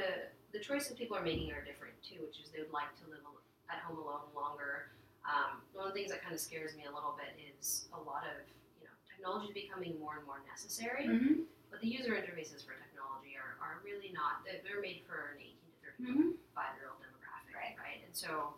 the 0.52 0.58
choices 0.58 0.92
people 0.98 1.16
are 1.16 1.22
making 1.24 1.50
are 1.54 1.62
different 1.64 1.94
too, 2.02 2.20
which 2.26 2.42
is 2.42 2.50
they 2.50 2.58
would 2.60 2.74
like 2.74 2.90
to 3.00 3.04
live 3.10 3.22
at 3.70 3.78
home 3.86 3.98
alone 4.02 4.26
longer. 4.34 4.90
Um, 5.22 5.62
one 5.72 5.86
of 5.86 5.94
the 5.94 5.98
things 6.02 6.10
that 6.10 6.20
kind 6.22 6.34
of 6.34 6.42
scares 6.42 6.74
me 6.74 6.84
a 6.90 6.92
little 6.92 7.14
bit 7.14 7.38
is 7.38 7.86
a 7.94 8.00
lot 8.02 8.26
of 8.26 8.34
you 8.82 8.90
know 8.90 8.94
technology 9.06 9.48
is 9.48 9.54
becoming 9.54 9.94
more 10.02 10.18
and 10.18 10.26
more 10.26 10.42
necessary, 10.50 11.06
Mhm. 11.06 11.46
but 11.70 11.78
the 11.80 11.86
user 11.88 12.12
interfaces 12.18 12.66
for 12.66 12.74
technology 12.74 13.38
are, 13.38 13.54
are 13.62 13.78
really 13.86 14.10
not. 14.10 14.42
They're, 14.42 14.58
they're 14.66 14.82
made 14.82 15.06
for 15.06 15.38
an 15.38 15.40
18 15.40 15.54
to 15.54 15.78
35 15.94 16.02
Mhm. 16.10 16.34
year 16.78 16.90
old 16.90 16.98
demographic, 16.98 17.54
Right. 17.54 17.78
right? 17.78 18.02
And 18.04 18.10
so, 18.14 18.54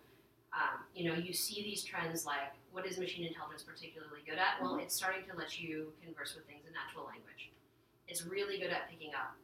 you 0.94 1.10
know, 1.10 1.16
you 1.18 1.32
see 1.32 1.62
these 1.62 1.82
trends 1.82 2.24
like 2.24 2.52
what 2.72 2.86
is 2.86 2.98
machine 2.98 3.26
intelligence 3.26 3.62
particularly 3.62 4.20
good 4.26 4.38
at? 4.38 4.60
Well, 4.62 4.78
it's 4.78 4.94
starting 4.94 5.24
to 5.30 5.36
let 5.36 5.60
you 5.60 5.92
converse 6.04 6.34
with 6.34 6.44
things 6.46 6.62
in 6.66 6.72
natural 6.72 7.04
language. 7.06 7.50
It's 8.08 8.24
really 8.26 8.58
good 8.58 8.70
at 8.70 8.90
picking 8.90 9.14
up 9.14 9.34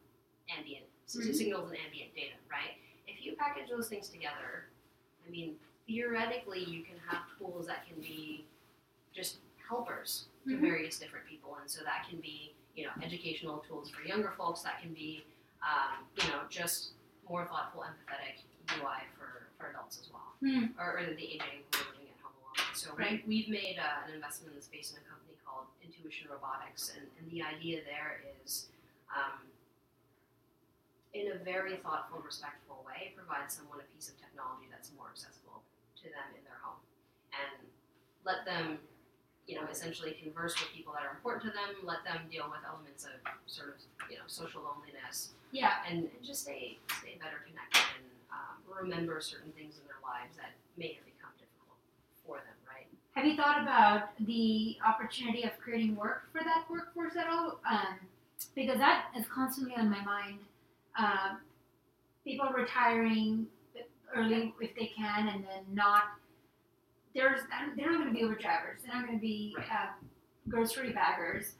ambient 0.56 0.84
Mhm. 1.08 1.34
signals 1.34 1.70
and 1.70 1.78
ambient 1.80 2.14
data, 2.14 2.34
right? 2.50 2.76
If 3.06 3.24
you 3.24 3.34
package 3.36 3.68
those 3.68 3.88
things 3.88 4.08
together, 4.08 4.68
I 5.26 5.30
mean, 5.30 5.58
theoretically, 5.86 6.64
you 6.64 6.82
can 6.84 6.98
have 6.98 7.22
tools 7.38 7.66
that 7.66 7.86
can 7.86 8.00
be 8.00 8.46
just 9.12 9.38
helpers 9.68 10.26
to 10.46 10.56
various 10.56 10.98
different 10.98 11.26
people, 11.26 11.56
and 11.56 11.70
so 11.70 11.82
that 11.84 12.06
can 12.08 12.20
be 12.20 12.54
you 12.76 12.84
know 12.84 12.92
educational 13.02 13.58
tools 13.58 13.90
for 13.90 14.02
younger 14.02 14.30
folks. 14.32 14.62
That 14.62 14.80
can 14.80 14.92
be 14.94 15.24
um, 15.62 16.06
you 16.16 16.28
know 16.28 16.42
just 16.48 16.92
more 17.28 17.44
thoughtful, 17.46 17.82
empathetic 17.82 18.42
UI 18.78 19.04
for, 19.18 19.48
for 19.58 19.70
adults 19.70 20.00
as 20.00 20.10
well, 20.12 20.29
Hmm. 20.40 20.72
or, 20.80 20.96
or 20.98 21.04
the 21.12 21.36
aging 21.36 21.68
who 21.68 21.84
are 21.84 21.92
living 21.92 22.08
at 22.08 22.20
home 22.24 22.32
alone. 22.40 22.72
So 22.72 22.96
Right. 22.96 23.20
we, 23.28 23.44
we've 23.44 23.50
made 23.52 23.76
uh, 23.76 24.08
an 24.08 24.16
investment 24.16 24.52
in 24.52 24.56
the 24.56 24.64
space 24.64 24.88
in 24.92 24.96
a 24.96 25.04
company 25.04 25.36
called 25.44 25.68
Intuition 25.84 26.32
Robotics, 26.32 26.96
and, 26.96 27.04
and 27.20 27.28
the 27.28 27.44
idea 27.44 27.84
there 27.84 28.24
is. 28.40 28.72
Um, 29.12 29.44
in 31.12 31.32
a 31.34 31.38
very 31.42 31.76
thoughtful, 31.82 32.22
respectful 32.24 32.86
way, 32.86 33.12
provide 33.18 33.50
someone 33.50 33.82
a 33.82 33.88
piece 33.92 34.08
of 34.08 34.14
technology 34.16 34.70
that's 34.70 34.94
more 34.96 35.10
accessible 35.10 35.60
to 35.98 36.06
them 36.08 36.30
in 36.38 36.42
their 36.46 36.56
home, 36.62 36.78
and 37.34 37.66
let 38.24 38.46
them, 38.46 38.78
you 39.50 39.56
know, 39.58 39.66
essentially 39.70 40.12
converse 40.22 40.54
with 40.60 40.70
people 40.70 40.92
that 40.94 41.02
are 41.02 41.10
important 41.10 41.42
to 41.42 41.50
them. 41.50 41.74
Let 41.82 42.04
them 42.06 42.22
deal 42.30 42.46
with 42.46 42.62
elements 42.62 43.02
of 43.04 43.18
sort 43.50 43.70
of, 43.74 43.74
you 44.08 44.14
know, 44.16 44.22
social 44.28 44.62
loneliness, 44.62 45.30
Yeah. 45.50 45.82
and, 45.88 46.06
and 46.06 46.22
just 46.22 46.42
stay 46.46 46.78
stay 47.02 47.18
better 47.18 47.42
connected 47.42 47.82
and 47.98 48.06
um, 48.30 48.54
remember 48.70 49.20
certain 49.20 49.50
things 49.58 49.74
in 49.82 49.84
their 49.90 49.98
lives 50.06 50.36
that 50.38 50.54
may 50.78 50.94
have 50.94 51.04
become 51.04 51.34
difficult 51.34 51.74
for 52.24 52.36
them. 52.46 52.54
Right? 52.70 52.86
Have 53.18 53.26
you 53.26 53.34
thought 53.36 53.60
about 53.60 54.14
the 54.24 54.78
opportunity 54.86 55.42
of 55.42 55.58
creating 55.58 55.96
work 55.96 56.30
for 56.30 56.42
that 56.46 56.64
workforce 56.70 57.16
at 57.18 57.26
all? 57.26 57.58
Um, 57.68 57.98
because 58.54 58.78
that 58.78 59.06
is 59.18 59.26
constantly 59.26 59.74
on 59.76 59.90
my 59.90 60.02
mind. 60.04 60.38
Um, 60.96 61.38
people 62.24 62.46
retiring 62.54 63.46
early 64.14 64.54
if 64.60 64.74
they 64.78 64.90
can, 64.96 65.26
and 65.28 65.42
then 65.42 65.62
not. 65.74 66.04
There's 67.14 67.40
they're 67.76 67.90
not 67.90 68.00
going 68.02 68.08
to 68.08 68.14
be 68.14 68.20
Uber 68.20 68.36
drivers. 68.36 68.80
They're 68.84 68.94
not 68.94 69.06
going 69.06 69.18
to 69.18 69.22
be 69.22 69.54
Right. 69.58 69.66
uh, 69.70 69.86
grocery 70.48 70.92
baggers. 70.92 71.54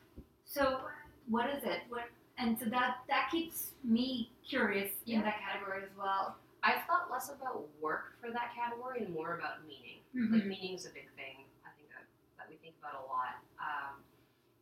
So 0.44 0.80
what 1.28 1.50
is 1.50 1.64
it? 1.64 1.80
What 1.88 2.04
and 2.38 2.58
so 2.58 2.66
that 2.66 2.98
that 3.08 3.28
keeps 3.30 3.72
me 3.84 4.30
curious 4.46 4.90
Yeah. 5.04 5.18
in 5.18 5.24
that 5.24 5.40
category 5.40 5.82
as 5.82 5.90
well. 5.98 6.36
I've 6.62 6.84
thought 6.86 7.10
less 7.10 7.30
about 7.30 7.66
work 7.80 8.14
for 8.20 8.30
that 8.30 8.52
category 8.54 9.00
and 9.04 9.14
more 9.14 9.34
about 9.38 9.64
meaning. 9.66 10.00
Mm-hmm. 10.14 10.34
Like 10.34 10.46
meaning 10.46 10.74
is 10.74 10.84
a 10.86 10.90
big 10.90 11.08
thing. 11.16 11.44
I 11.64 11.70
think 11.76 11.88
that, 11.88 12.04
that 12.36 12.46
we 12.50 12.56
think 12.56 12.74
about 12.80 13.00
a 13.00 13.06
lot. 13.08 13.40
Um, 13.58 13.96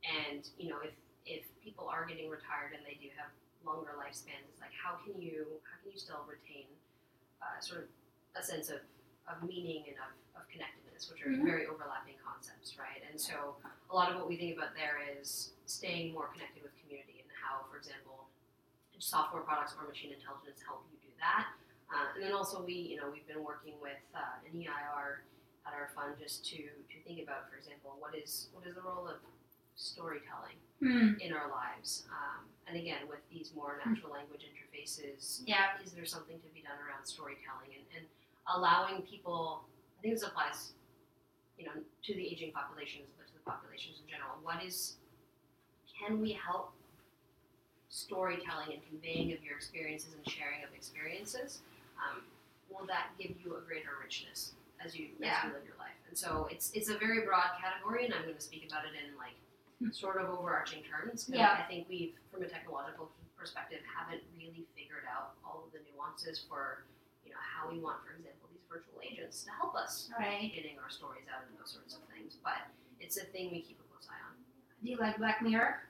and 0.06 0.48
you 0.58 0.70
know, 0.70 0.78
if 0.82 0.94
if 1.26 1.44
people 1.62 1.88
are 1.88 2.06
getting 2.06 2.30
retired 2.30 2.72
and 2.72 2.80
they 2.86 2.96
do 3.02 3.08
have 3.18 3.28
longer 3.66 3.92
lifespans, 3.98 4.46
it's 4.48 4.60
like 4.62 4.72
how 4.72 4.96
can 5.04 5.20
you 5.20 5.44
how 5.68 5.76
can 5.82 5.92
you 5.92 5.98
still 5.98 6.24
retain 6.24 6.64
uh, 7.42 7.60
sort 7.60 7.84
of 7.84 7.88
a 8.40 8.42
sense 8.42 8.68
of, 8.70 8.78
of 9.30 9.42
meaning 9.44 9.84
and 9.88 9.96
of, 10.00 10.12
of 10.40 10.48
connectedness, 10.48 11.10
which 11.10 11.22
are 11.24 11.28
Mhm. 11.30 11.44
very 11.44 11.66
overlapping 11.66 12.16
concepts, 12.24 12.76
right? 12.78 13.02
And 13.08 13.20
so 13.20 13.56
a 13.90 13.94
lot 13.94 14.10
of 14.10 14.16
what 14.18 14.28
we 14.28 14.36
think 14.36 14.56
about 14.56 14.74
there 14.74 14.98
is 15.00 15.52
staying 15.66 16.12
more 16.12 16.28
connected 16.28 16.62
with 16.62 16.74
community 16.80 17.20
and 17.20 17.30
how, 17.42 17.64
for 17.70 17.76
example, 17.76 18.28
software 18.98 19.42
products 19.42 19.74
or 19.78 19.86
machine 19.86 20.12
intelligence 20.12 20.60
help 20.62 20.84
you 20.90 20.98
do 20.98 21.12
that. 21.20 21.46
Uh, 21.90 22.12
and 22.14 22.22
then 22.24 22.32
also 22.32 22.62
we, 22.64 22.74
you 22.74 22.96
know, 22.96 23.08
we've 23.10 23.26
been 23.26 23.44
working 23.44 23.78
with 23.80 24.00
uh, 24.14 24.18
an 24.44 24.52
EIR 24.60 25.22
at 25.66 25.72
our 25.72 25.88
fund 25.94 26.18
just 26.18 26.44
to, 26.46 26.56
to 26.56 26.96
think 27.06 27.22
about, 27.22 27.48
for 27.48 27.56
example, 27.56 27.94
what 27.98 28.14
is 28.14 28.48
what 28.52 28.66
is 28.66 28.74
the 28.74 28.82
role 28.82 29.06
of 29.08 29.20
storytelling 29.76 30.56
Hmm. 30.80 31.14
in 31.20 31.32
our 31.32 31.48
lives? 31.50 32.06
Um, 32.10 32.46
and 32.66 32.76
again, 32.76 33.08
with 33.08 33.20
these 33.30 33.52
more 33.54 33.80
natural 33.84 34.12
language 34.12 34.44
interfaces, 34.46 35.42
Yeah. 35.46 35.78
is 35.82 35.92
there 35.92 36.04
something 36.06 36.40
to 36.40 36.48
be 36.48 36.60
done 36.62 36.78
around 36.78 37.04
storytelling 37.06 37.74
and, 37.74 37.84
and 37.96 38.06
allowing 38.54 39.02
people? 39.02 39.64
I 39.98 40.02
think 40.02 40.14
this 40.14 40.22
applies, 40.22 40.72
you 41.58 41.66
know, 41.66 41.72
to 42.04 42.14
the 42.14 42.26
aging 42.26 42.52
populations, 42.52 43.06
but 43.18 43.26
to 43.26 43.32
the 43.34 43.44
populations 43.44 43.96
in 44.02 44.08
general. 44.10 44.36
What 44.42 44.62
is? 44.64 44.96
Can 45.98 46.20
we 46.20 46.32
help 46.32 46.72
storytelling 47.88 48.72
and 48.72 48.82
conveying 48.88 49.32
of 49.32 49.42
your 49.42 49.56
experiences 49.56 50.14
and 50.14 50.22
sharing 50.28 50.62
of 50.62 50.70
experiences? 50.76 51.60
Um, 51.98 52.22
will 52.70 52.86
that 52.86 53.10
give 53.18 53.34
you 53.42 53.56
a 53.56 53.60
greater 53.66 53.96
richness 54.02 54.52
as 54.84 54.94
you 54.94 55.08
Yeah. 55.18 55.38
as 55.38 55.44
you 55.44 55.52
live 55.54 55.64
your 55.66 55.76
life? 55.78 55.96
And 56.08 56.16
so 56.16 56.46
it's 56.50 56.70
it's 56.72 56.88
a 56.88 56.98
very 56.98 57.22
broad 57.24 57.50
category, 57.60 58.04
and 58.04 58.14
I'm 58.14 58.22
going 58.22 58.36
to 58.36 58.40
speak 58.40 58.66
about 58.68 58.84
it 58.84 58.92
in 58.94 59.16
like 59.16 59.34
sort 59.92 60.16
of 60.20 60.28
overarching 60.30 60.82
terms. 60.84 61.28
Yeah. 61.28 61.52
I 61.58 61.62
think 61.68 61.88
we've, 61.88 62.14
from 62.32 62.42
a 62.42 62.48
technological 62.48 63.10
perspective, 63.36 63.78
haven't 63.86 64.22
really 64.36 64.66
figured 64.76 65.04
out 65.10 65.34
all 65.44 65.62
of 65.66 65.72
the 65.72 65.78
nuances 65.90 66.38
for 66.48 66.84
you 67.24 67.30
know 67.32 67.38
how 67.40 67.70
we 67.70 67.78
want, 67.78 68.02
for 68.04 68.10
example, 68.12 68.27
virtual 68.70 69.00
agents 69.02 69.42
to 69.44 69.50
help 69.52 69.74
us 69.74 70.10
Right. 70.18 70.52
getting 70.54 70.78
our 70.78 70.90
stories 70.90 71.24
out 71.34 71.42
and 71.48 71.58
those 71.58 71.70
sorts 71.72 71.94
of 71.96 72.02
things. 72.12 72.36
But 72.42 72.68
it's 73.00 73.16
a 73.16 73.24
thing 73.24 73.50
we 73.50 73.62
keep 73.62 73.80
a 73.80 73.84
close 73.92 74.08
eye 74.10 74.20
on. 74.28 74.36
Do 74.84 74.90
you 74.90 74.96
like 74.96 75.16
Black 75.18 75.42
Mirror? 75.42 75.82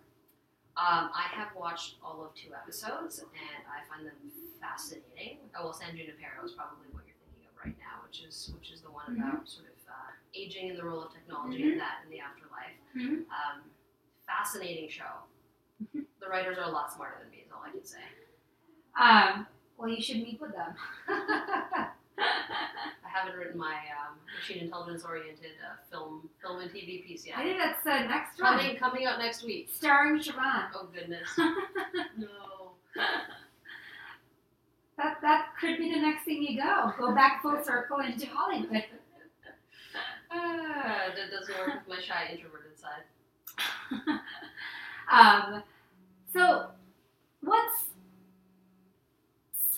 Um, 0.76 1.10
I 1.12 1.26
have 1.34 1.54
watched 1.56 1.96
all 2.02 2.24
of 2.24 2.34
two 2.34 2.54
episodes 2.54 3.18
and 3.18 3.62
I 3.66 3.82
find 3.92 4.06
them 4.06 4.14
fascinating. 4.60 5.38
Oh, 5.56 5.64
well, 5.64 5.72
San 5.72 5.96
Junipero 5.96 6.44
is 6.44 6.52
probably 6.52 6.86
what 6.92 7.02
you're 7.06 7.16
thinking 7.26 7.48
of 7.50 7.56
right 7.64 7.76
now, 7.78 8.02
which 8.06 8.22
is 8.22 8.52
which 8.54 8.70
is 8.70 8.80
the 8.82 8.90
one 8.90 9.16
Mhm. 9.16 9.28
about 9.34 9.48
sort 9.48 9.66
of 9.66 9.74
uh, 9.88 10.12
aging 10.34 10.70
and 10.70 10.78
the 10.78 10.84
role 10.84 11.02
of 11.02 11.12
technology 11.12 11.62
Mhm. 11.64 11.72
in 11.72 11.78
that 11.78 12.04
in 12.04 12.10
the 12.10 12.20
afterlife. 12.20 12.76
Mhm. 12.94 13.26
Um, 13.30 13.70
fascinating 14.24 14.88
show. 14.88 15.24
Mhm. 15.82 16.06
The 16.20 16.28
writers 16.28 16.58
are 16.58 16.64
a 16.64 16.70
lot 16.70 16.92
smarter 16.92 17.18
than 17.22 17.30
me, 17.30 17.38
is 17.38 17.50
all 17.50 17.62
I 17.62 17.70
can 17.70 17.84
say. 17.84 18.04
Um, 18.94 19.46
well, 19.76 19.88
you 19.88 20.00
should 20.02 20.18
meet 20.22 20.40
with 20.40 20.52
them. 20.52 20.76
I 23.04 23.08
haven't 23.08 23.38
written 23.38 23.58
my 23.58 23.74
um, 23.74 24.16
machine 24.38 24.64
intelligence 24.64 25.04
oriented 25.04 25.52
uh, 25.64 25.76
film 25.90 26.28
film 26.42 26.60
and 26.60 26.70
TV 26.70 27.04
piece 27.04 27.26
yet. 27.26 27.38
I 27.38 27.44
think 27.44 27.58
that's 27.58 27.84
the 27.84 28.00
next 28.08 28.40
one. 28.40 28.58
Coming 28.58 28.76
coming 28.76 29.06
out 29.06 29.18
next 29.18 29.44
week. 29.44 29.68
Starring 29.72 30.20
Shivon. 30.20 30.68
Oh 30.74 30.88
goodness. 30.92 31.28
no. 32.18 32.72
That 34.96 35.18
that 35.22 35.50
could 35.60 35.78
be 35.78 35.92
the 35.92 36.00
next 36.00 36.24
thing 36.24 36.42
you 36.42 36.60
go. 36.60 36.92
Go 36.98 37.14
back 37.14 37.40
full 37.42 37.62
circle 37.62 37.98
into 38.00 38.26
Hollywood. 38.26 38.84
Ah, 40.30 41.06
that 41.16 41.30
doesn't 41.30 41.56
work 41.56 41.86
with 41.88 41.96
my 41.96 42.02
shy 42.02 42.28
introverted 42.30 42.78
side. 42.78 44.20
um, 45.10 45.62
so, 46.30 46.66
what's 47.40 47.87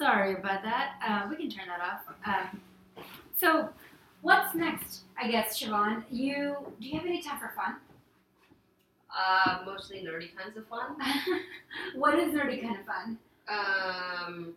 sorry 0.01 0.35
about 0.35 0.63
that. 0.63 0.95
Uh, 1.07 1.29
we 1.29 1.37
can 1.37 1.51
turn 1.51 1.67
that 1.69 1.81
off. 1.81 2.01
Um, 2.25 2.61
so, 3.37 3.69
what's 4.23 4.55
next? 4.55 5.03
I 5.21 5.31
guess 5.31 5.61
Shivon, 5.61 6.05
you 6.11 6.57
do 6.81 6.89
you 6.89 6.99
have 6.99 7.07
any 7.07 7.23
time 7.23 7.39
for 7.39 7.53
fun? 7.55 7.77
Uh, 9.15 9.59
mostly 9.67 9.99
nerdy 9.99 10.31
kinds 10.35 10.57
of 10.57 10.67
fun. 10.69 10.97
what 11.95 12.19
is 12.19 12.33
nerdy 12.33 12.63
kind 12.63 12.79
of 12.79 12.87
fun? 12.87 13.19
Um, 13.49 14.55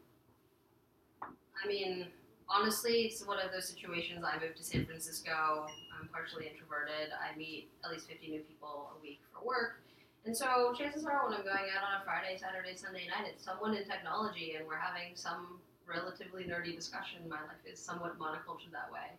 I 1.64 1.68
mean, 1.68 2.08
honestly, 2.48 3.02
it's 3.02 3.26
one 3.26 3.40
of 3.40 3.52
those 3.52 3.68
situations. 3.68 4.24
I 4.24 4.40
moved 4.40 4.58
to 4.58 4.64
San 4.64 4.86
Francisco. 4.86 5.68
I'm 6.00 6.08
partially 6.08 6.48
introverted. 6.48 7.12
I 7.12 7.38
meet 7.38 7.68
at 7.84 7.92
least 7.92 8.08
50 8.08 8.30
new 8.30 8.40
people 8.42 8.92
a 8.98 9.02
week 9.02 9.20
for 9.34 9.46
work. 9.46 9.82
And 10.26 10.36
so 10.36 10.74
chances 10.78 11.06
are 11.06 11.28
when 11.28 11.36
I'm 11.36 11.44
going 11.44 11.68
out 11.76 11.84
on 11.84 12.00
a 12.00 12.06
Friday, 12.06 12.40
Saturday, 12.40 12.76
Sunday 12.76 13.08
night, 13.12 13.28
it's 13.28 13.44
someone 13.44 13.76
in 13.76 13.84
technology 13.84 14.56
and 14.58 14.66
we're 14.66 14.80
having 14.80 15.16
some 15.16 15.60
relatively 15.86 16.44
nerdy 16.44 16.76
discussion. 16.76 17.28
My 17.28 17.44
life 17.44 17.60
is 17.68 17.78
somewhat 17.78 18.18
monocultured 18.18 18.72
that 18.72 18.88
way. 18.88 19.12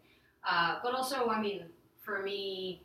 Uh, 0.49 0.81
but 0.83 0.95
also, 0.95 1.29
I 1.29 1.41
mean, 1.41 1.65
for 2.01 2.23
me, 2.23 2.81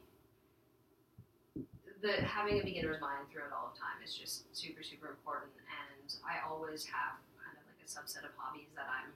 the 2.01 2.19
having 2.23 2.59
a 2.59 2.63
beginner's 2.63 2.99
mind 2.99 3.31
throughout 3.31 3.55
all 3.55 3.71
of 3.71 3.79
time 3.79 4.03
is 4.03 4.13
just 4.15 4.47
super, 4.55 4.83
super 4.83 5.07
important. 5.15 5.51
And 5.67 6.11
I 6.27 6.43
always 6.43 6.83
have 6.91 7.19
kind 7.39 7.55
of 7.55 7.63
like 7.71 7.79
a 7.79 7.87
subset 7.87 8.27
of 8.27 8.35
hobbies 8.35 8.71
that 8.75 8.87
I'm 8.87 9.11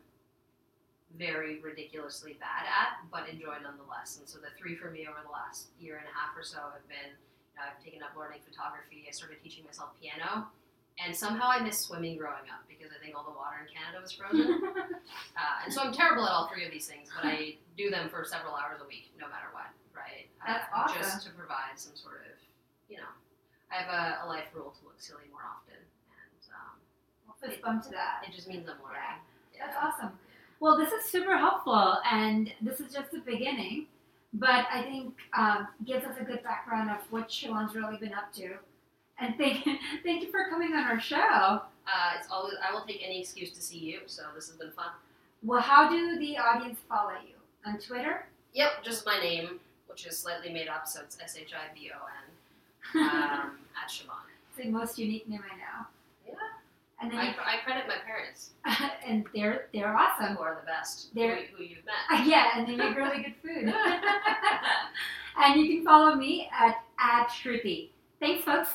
very 1.19 1.59
ridiculously 1.59 2.39
bad 2.39 2.67
at, 2.67 3.03
but 3.11 3.27
enjoy 3.27 3.59
nonetheless. 3.63 4.17
And 4.19 4.27
so 4.27 4.39
the 4.39 4.51
three 4.57 4.75
for 4.75 4.89
me 4.89 5.07
over 5.07 5.19
the 5.23 5.31
last 5.31 5.75
year 5.79 5.99
and 5.99 6.07
a 6.07 6.15
half 6.15 6.35
or 6.35 6.43
so 6.43 6.57
have 6.71 6.87
been 6.87 7.15
I've 7.57 7.77
taken 7.83 8.01
up 8.03 8.17
learning 8.17 8.39
photography. 8.45 9.05
I 9.07 9.11
started 9.11 9.41
teaching 9.43 9.63
myself 9.65 9.91
piano. 10.01 10.47
And 11.01 11.09
somehow 11.15 11.49
I 11.49 11.57
missed 11.59 11.89
swimming 11.89 12.17
growing 12.21 12.45
up 12.53 12.69
because 12.69 12.93
I 12.93 13.01
think 13.01 13.17
all 13.17 13.25
the 13.25 13.33
water 13.33 13.65
in 13.65 13.67
Canada 13.69 13.97
was 13.97 14.13
frozen. 14.13 14.61
uh, 15.41 15.65
and 15.65 15.73
so 15.73 15.81
I'm 15.81 15.89
terrible 15.91 16.21
at 16.25 16.31
all 16.31 16.45
three 16.53 16.65
of 16.65 16.71
these 16.71 16.85
things, 16.85 17.09
but 17.09 17.25
I 17.25 17.57
do 17.77 17.89
them 17.89 18.09
for 18.13 18.21
several 18.23 18.53
hours 18.53 18.77
a 18.77 18.85
week, 18.85 19.09
no 19.17 19.25
matter 19.25 19.49
what, 19.57 19.73
right? 19.97 20.29
That's 20.45 20.69
uh, 20.69 20.85
awesome. 20.85 21.01
Just 21.01 21.25
to 21.25 21.33
provide 21.33 21.81
some 21.81 21.97
sort 21.97 22.21
of, 22.29 22.37
you 22.93 22.97
know, 23.01 23.09
I 23.73 23.81
have 23.81 23.89
a, 23.89 24.03
a 24.21 24.25
life 24.29 24.53
rule 24.53 24.69
to 24.69 24.81
look 24.85 25.01
silly 25.01 25.25
more 25.33 25.41
often. 25.49 25.81
And 25.81 26.41
um, 26.53 26.77
Fist 27.41 27.61
bump 27.65 27.81
to 27.85 27.91
that. 27.97 28.21
it 28.29 28.35
just 28.35 28.47
means 28.47 28.69
I'm 28.69 28.77
learning. 28.85 29.17
That's 29.57 29.73
awesome. 29.81 30.13
Well, 30.59 30.77
this 30.77 30.93
is 30.93 31.09
super 31.09 31.37
helpful, 31.37 31.97
and 32.09 32.53
this 32.61 32.79
is 32.79 32.93
just 32.93 33.11
the 33.11 33.19
beginning, 33.19 33.87
but 34.33 34.65
I 34.71 34.81
think 34.83 35.13
um, 35.37 35.67
gives 35.85 36.05
us 36.05 36.15
a 36.19 36.23
good 36.23 36.43
background 36.43 36.89
of 36.89 36.97
what 37.11 37.29
Shivon's 37.29 37.75
really 37.75 37.97
been 37.97 38.13
up 38.13 38.33
to. 38.35 38.55
And 39.19 39.35
thank, 39.37 39.63
thank 40.03 40.23
you 40.23 40.31
for 40.31 40.49
coming 40.49 40.73
on 40.73 40.83
our 40.83 40.99
show. 40.99 41.17
Uh, 41.85 42.17
it's 42.17 42.27
always 42.31 42.55
I 42.67 42.73
will 42.73 42.81
take 42.81 43.01
any 43.03 43.19
excuse 43.19 43.51
to 43.51 43.61
see 43.61 43.77
you, 43.77 43.99
so 44.05 44.23
this 44.35 44.47
has 44.47 44.57
been 44.57 44.71
fun. 44.71 44.91
Well, 45.43 45.61
how 45.61 45.89
do 45.89 46.17
the 46.17 46.37
audience 46.37 46.79
follow 46.87 47.11
you? 47.11 47.35
On 47.65 47.77
Twitter? 47.79 48.25
Yep, 48.53 48.83
just 48.83 49.05
my 49.05 49.19
name 49.19 49.59
which 49.93 50.07
is 50.07 50.17
slightly 50.17 50.51
made 50.51 50.67
up, 50.67 50.87
so 50.87 51.01
it's 51.01 51.19
S 51.21 51.37
H 51.39 51.53
I 51.53 51.71
V 51.77 51.91
O 51.93 51.99
N 52.95 53.03
um, 53.03 53.51
at 53.81 53.89
Siobhan. 53.89 54.25
It's 54.49 54.57
the 54.57 54.71
most 54.71 54.97
unique 54.97 55.29
name 55.29 55.41
I 55.45 55.55
know. 55.55 55.85
And 57.03 57.11
then 57.11 57.19
I, 57.19 57.29
I 57.31 57.57
credit 57.65 57.83
my 57.87 57.95
parents, 58.05 58.51
and 59.05 59.25
they're 59.35 59.67
they're 59.73 59.95
awesome. 59.95 60.35
who 60.37 60.41
are 60.41 60.55
the 60.61 60.65
best, 60.65 61.13
They're- 61.13 61.35
who, 61.51 61.57
who 61.57 61.63
you've 61.63 61.85
met. 61.85 62.25
Yeah, 62.27 62.51
and 62.55 62.65
they 62.67 62.75
make 62.77 62.95
really 62.95 63.21
good 63.23 63.35
food. 63.43 63.73
and 65.37 65.59
you 65.61 65.75
can 65.75 65.85
follow 65.85 66.15
me 66.15 66.49
at 66.57 66.77
at 66.99 67.27
Shruti. 67.27 67.89
Thanks, 68.19 68.45
folks. 68.45 68.69